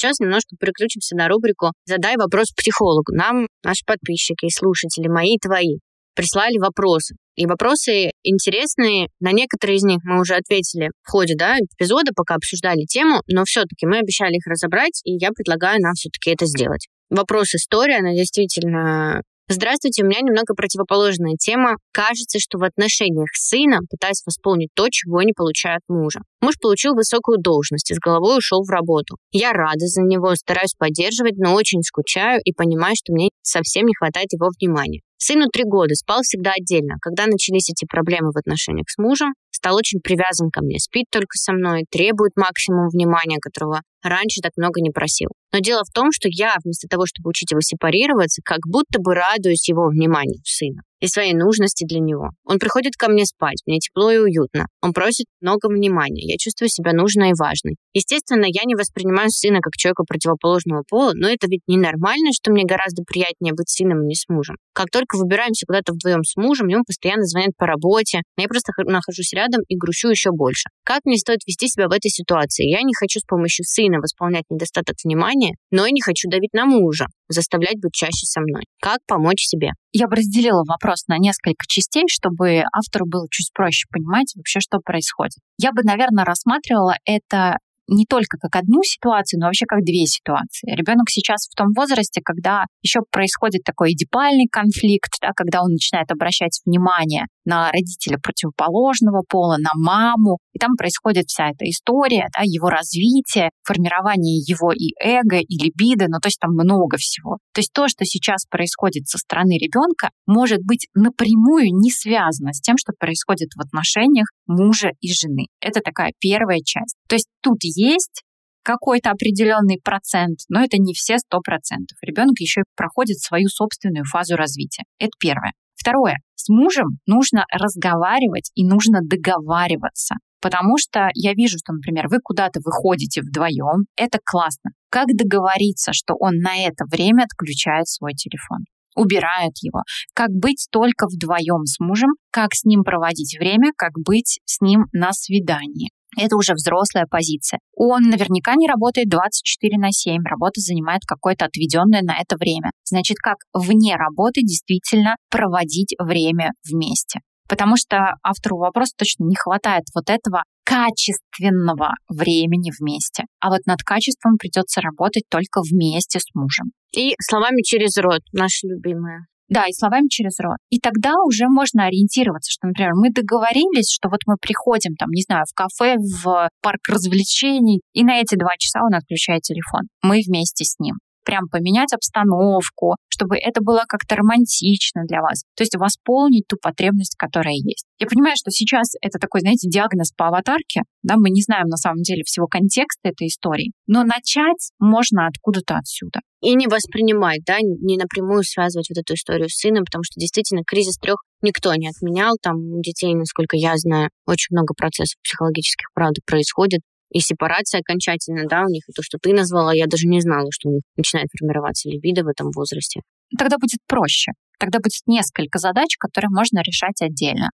[0.00, 3.12] сейчас немножко переключимся на рубрику «Задай вопрос психологу».
[3.12, 5.76] Нам наши подписчики и слушатели, мои и твои,
[6.14, 7.16] прислали вопросы.
[7.36, 9.08] И вопросы интересные.
[9.20, 13.44] На некоторые из них мы уже ответили в ходе да, эпизода, пока обсуждали тему, но
[13.44, 16.88] все-таки мы обещали их разобрать, и я предлагаю нам все-таки это сделать.
[17.10, 19.22] Вопрос история, она действительно
[19.52, 21.74] Здравствуйте, у меня немного противоположная тема.
[21.90, 26.20] Кажется, что в отношениях с сыном пытаюсь восполнить то, чего не получаю от мужа.
[26.40, 29.16] Муж получил высокую должность и с головой ушел в работу.
[29.32, 33.94] Я рада за него, стараюсь поддерживать, но очень скучаю и понимаю, что мне совсем не
[33.96, 35.00] хватает его внимания.
[35.22, 36.94] Сыну три года, спал всегда отдельно.
[37.02, 41.36] Когда начались эти проблемы в отношениях с мужем, стал очень привязан ко мне, спит только
[41.36, 45.28] со мной, требует максимум внимания, которого раньше так много не просил.
[45.52, 49.14] Но дело в том, что я, вместо того, чтобы учить его сепарироваться, как будто бы
[49.14, 52.30] радуюсь его вниманию сына и своей нужности для него.
[52.44, 54.66] Он приходит ко мне спать, мне тепло и уютно.
[54.82, 57.76] Он просит много внимания, я чувствую себя нужной и важной.
[57.92, 62.64] Естественно, я не воспринимаю сына как человека противоположного пола, но это ведь ненормально, что мне
[62.64, 64.56] гораздо приятнее быть сыном, а не с мужем.
[64.72, 69.32] Как только выбираемся куда-то вдвоем с мужем, ему постоянно звонят по работе, я просто нахожусь
[69.32, 70.68] рядом и грущу еще больше.
[70.84, 72.70] Как мне стоит вести себя в этой ситуации?
[72.70, 76.66] Я не хочу с помощью сына восполнять недостаток внимания, но и не хочу давить на
[76.66, 78.64] мужа, заставлять быть чаще со мной.
[78.80, 79.70] Как помочь себе?
[79.92, 84.78] Я бы разделила вопрос на несколько частей, чтобы автору было чуть проще понимать вообще, что
[84.84, 85.38] происходит.
[85.58, 87.58] Я бы, наверное, рассматривала это
[87.90, 90.74] не только как одну ситуацию, но вообще как две ситуации.
[90.74, 96.10] Ребенок сейчас в том возрасте, когда еще происходит такой эдипальный конфликт, да, когда он начинает
[96.10, 102.42] обращать внимание на родителя противоположного пола, на маму, и там происходит вся эта история, да,
[102.44, 107.38] его развитие, формирование его и эго, и либидо, ну то есть там много всего.
[107.52, 112.60] То есть то, что сейчас происходит со стороны ребенка, может быть напрямую не связано с
[112.60, 115.46] тем, что происходит в отношениях мужа и жены.
[115.60, 116.96] Это такая первая часть.
[117.10, 118.22] То есть тут есть
[118.62, 121.98] какой-то определенный процент, но это не все сто процентов.
[122.02, 124.84] Ребенок еще и проходит свою собственную фазу развития.
[125.00, 125.52] Это первое.
[125.74, 126.18] Второе.
[126.36, 130.14] С мужем нужно разговаривать и нужно договариваться.
[130.40, 134.70] Потому что я вижу, что, например, вы куда-то выходите вдвоем, это классно.
[134.88, 138.60] Как договориться, что он на это время отключает свой телефон?
[138.96, 139.82] убирает его.
[140.14, 144.86] Как быть только вдвоем с мужем, как с ним проводить время, как быть с ним
[144.92, 145.90] на свидании.
[146.16, 147.60] Это уже взрослая позиция.
[147.74, 152.72] Он наверняка не работает 24 на 7, работа занимает какое-то отведенное на это время.
[152.84, 157.20] Значит, как вне работы действительно проводить время вместе.
[157.48, 163.24] Потому что автору вопроса точно не хватает вот этого качественного времени вместе.
[163.40, 166.70] А вот над качеством придется работать только вместе с мужем.
[166.96, 169.26] И словами через рот, наши любимые.
[169.50, 170.58] Да, и словами через рот.
[170.70, 175.22] И тогда уже можно ориентироваться, что, например, мы договорились, что вот мы приходим, там, не
[175.22, 179.88] знаю, в кафе, в парк развлечений, и на эти два часа он отключает телефон.
[180.02, 185.42] Мы вместе с ним прям поменять обстановку, чтобы это было как-то романтично для вас.
[185.56, 187.84] То есть восполнить ту потребность, которая есть.
[187.98, 191.76] Я понимаю, что сейчас это такой, знаете, диагноз по аватарке, да, мы не знаем на
[191.76, 196.20] самом деле всего контекста этой истории, но начать можно откуда-то отсюда.
[196.40, 200.62] И не воспринимать, да, не напрямую связывать вот эту историю с сыном, потому что действительно
[200.66, 202.36] кризис трех никто не отменял.
[202.40, 208.44] Там у детей, насколько я знаю, очень много процессов психологических, правда, происходит и сепарация окончательно,
[208.48, 210.82] да, у них, и то, что ты назвала, я даже не знала, что у них
[210.96, 213.00] начинает формироваться либидо в этом возрасте.
[213.36, 214.32] Тогда будет проще.
[214.58, 217.50] Тогда будет несколько задач, которые можно решать отдельно.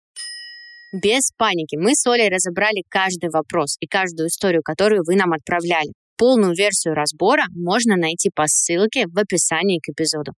[0.93, 1.75] Без паники.
[1.75, 5.91] Мы с Олей разобрали каждый вопрос и каждую историю, которую вы нам отправляли.
[6.17, 10.31] Полную версию разбора можно найти по ссылке в описании к эпизоду.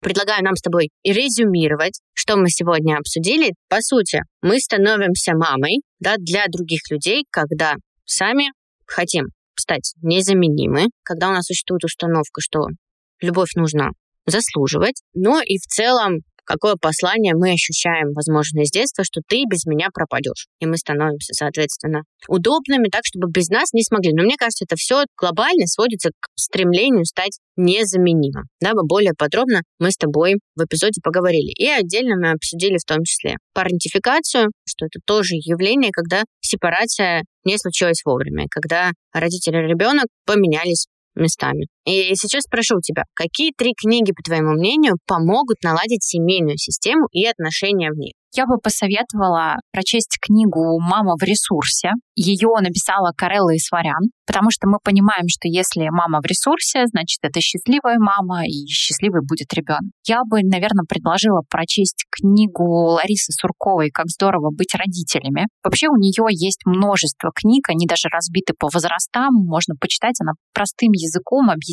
[0.00, 3.54] Предлагаю нам с тобой резюмировать, что мы сегодня обсудили.
[3.68, 7.74] По сути, мы становимся мамой да, для других людей, когда
[8.04, 8.52] сами
[8.86, 12.66] хотим стать незаменимы, когда у нас существует установка, что
[13.20, 13.90] любовь нужно
[14.26, 19.66] заслуживать, но и в целом какое послание мы ощущаем, возможно, из детства, что ты без
[19.66, 20.46] меня пропадешь.
[20.60, 24.12] И мы становимся, соответственно, удобными, так, чтобы без нас не смогли.
[24.12, 28.44] Но мне кажется, это все глобально сводится к стремлению стать незаменимым.
[28.60, 31.52] Да, более подробно мы с тобой в эпизоде поговорили.
[31.52, 37.58] И отдельно мы обсудили в том числе парентификацию, что это тоже явление, когда сепарация не
[37.58, 41.66] случилась вовремя, когда родители и ребенок поменялись местами.
[41.84, 47.06] И сейчас спрошу у тебя, какие три книги, по твоему мнению, помогут наладить семейную систему
[47.12, 48.14] и отношения в ней?
[48.34, 51.90] Я бы посоветовала прочесть книгу «Мама в ресурсе».
[52.14, 57.40] Ее написала Карелла Исварян, потому что мы понимаем, что если мама в ресурсе, значит, это
[57.40, 59.92] счастливая мама, и счастливый будет ребенок.
[60.06, 65.46] Я бы, наверное, предложила прочесть книгу Ларисы Сурковой «Как здорово быть родителями».
[65.62, 70.92] Вообще у нее есть множество книг, они даже разбиты по возрастам, можно почитать, она простым
[70.92, 71.71] языком объясняет,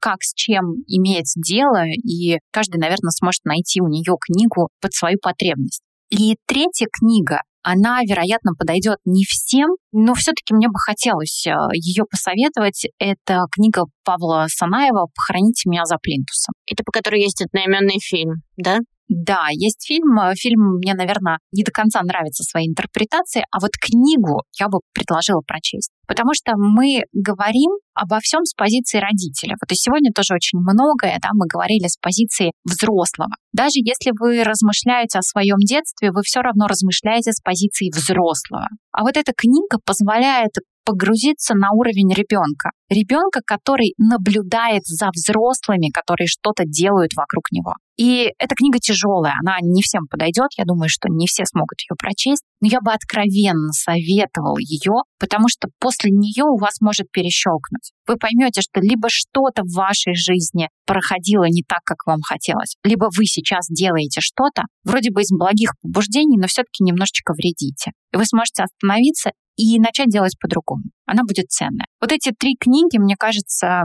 [0.00, 5.18] как с чем иметь дело, и каждый, наверное, сможет найти у нее книгу под свою
[5.20, 5.82] потребность.
[6.10, 12.04] И третья книга, она, вероятно, подойдет не всем, но все-таки мне бы хотелось э, ее
[12.04, 12.86] посоветовать.
[12.98, 16.52] Это книга Павла Санаева «Похороните меня за плинтусом».
[16.70, 18.80] Это по которой есть одноименный фильм, да?
[19.08, 20.16] Да, есть фильм.
[20.34, 25.42] Фильм мне, наверное, не до конца нравится своей интерпретацией, а вот книгу я бы предложила
[25.46, 25.90] прочесть.
[26.06, 29.56] Потому что мы говорим обо всем с позиции родителя.
[29.60, 33.30] Вот и сегодня тоже очень многое, да, мы говорили с позиции взрослого.
[33.52, 38.68] Даже если вы размышляете о своем детстве, вы все равно размышляете с позиции взрослого.
[38.92, 40.52] А вот эта книга позволяет
[40.84, 42.70] погрузиться на уровень ребенка.
[42.88, 47.74] Ребенка, который наблюдает за взрослыми, которые что-то делают вокруг него.
[47.96, 51.94] И эта книга тяжелая, она не всем подойдет, я думаю, что не все смогут ее
[51.96, 57.92] прочесть, но я бы откровенно советовал ее, потому что после нее у вас может перещелкнуть.
[58.08, 63.08] Вы поймете, что либо что-то в вашей жизни проходило не так, как вам хотелось, либо
[63.16, 67.92] вы сейчас делаете что-то, вроде бы из благих побуждений, но все-таки немножечко вредите.
[68.12, 70.84] И вы сможете остановиться и начать делать по-другому.
[71.06, 71.86] Она будет ценная.
[72.00, 73.82] Вот эти три книги, мне кажется,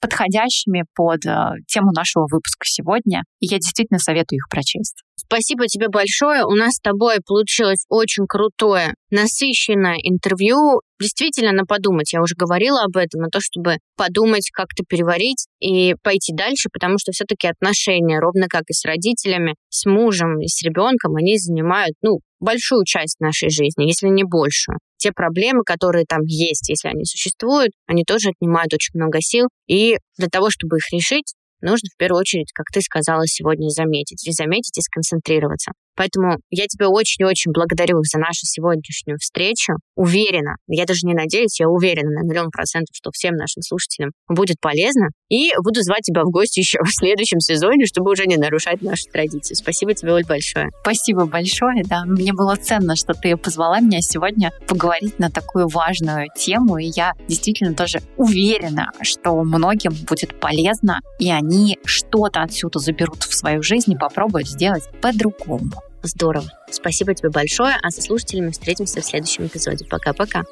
[0.00, 5.02] подходящими под э, тему нашего выпуска сегодня, и я действительно советую их прочесть.
[5.18, 6.44] Спасибо тебе большое.
[6.44, 10.82] У нас с тобой получилось очень крутое, насыщенное интервью.
[11.00, 12.12] Действительно, на подумать.
[12.12, 16.98] Я уже говорила об этом, на то, чтобы подумать, как-то переварить и пойти дальше, потому
[16.98, 21.94] что все-таки отношения, ровно как и с родителями, с мужем и с ребенком, они занимают,
[22.02, 24.78] ну, большую часть нашей жизни, если не большую.
[24.98, 29.48] Те проблемы, которые там есть, если они существуют, они тоже отнимают очень много сил.
[29.66, 31.34] И для того, чтобы их решить,
[31.66, 34.26] нужно в первую очередь, как ты сказала сегодня, заметить.
[34.26, 35.72] И заметить, и сконцентрироваться.
[35.96, 39.72] Поэтому я тебя очень-очень благодарю за нашу сегодняшнюю встречу.
[39.96, 44.56] Уверена, я даже не надеюсь, я уверена на миллион процентов, что всем нашим слушателям будет
[44.60, 45.08] полезно.
[45.30, 49.04] И буду звать тебя в гости еще в следующем сезоне, чтобы уже не нарушать наши
[49.10, 49.54] традиции.
[49.54, 50.68] Спасибо тебе, Оль, большое.
[50.82, 52.04] Спасибо большое, да.
[52.04, 56.76] Мне было ценно, что ты позвала меня сегодня поговорить на такую важную тему.
[56.76, 63.34] И я действительно тоже уверена, что многим будет полезно, и они что-то отсюда заберут в
[63.34, 65.70] свою жизнь и попробуют сделать по-другому.
[66.02, 66.46] Здорово.
[66.70, 69.86] Спасибо тебе большое, а со слушателями встретимся в следующем эпизоде.
[69.86, 70.44] Пока-пока.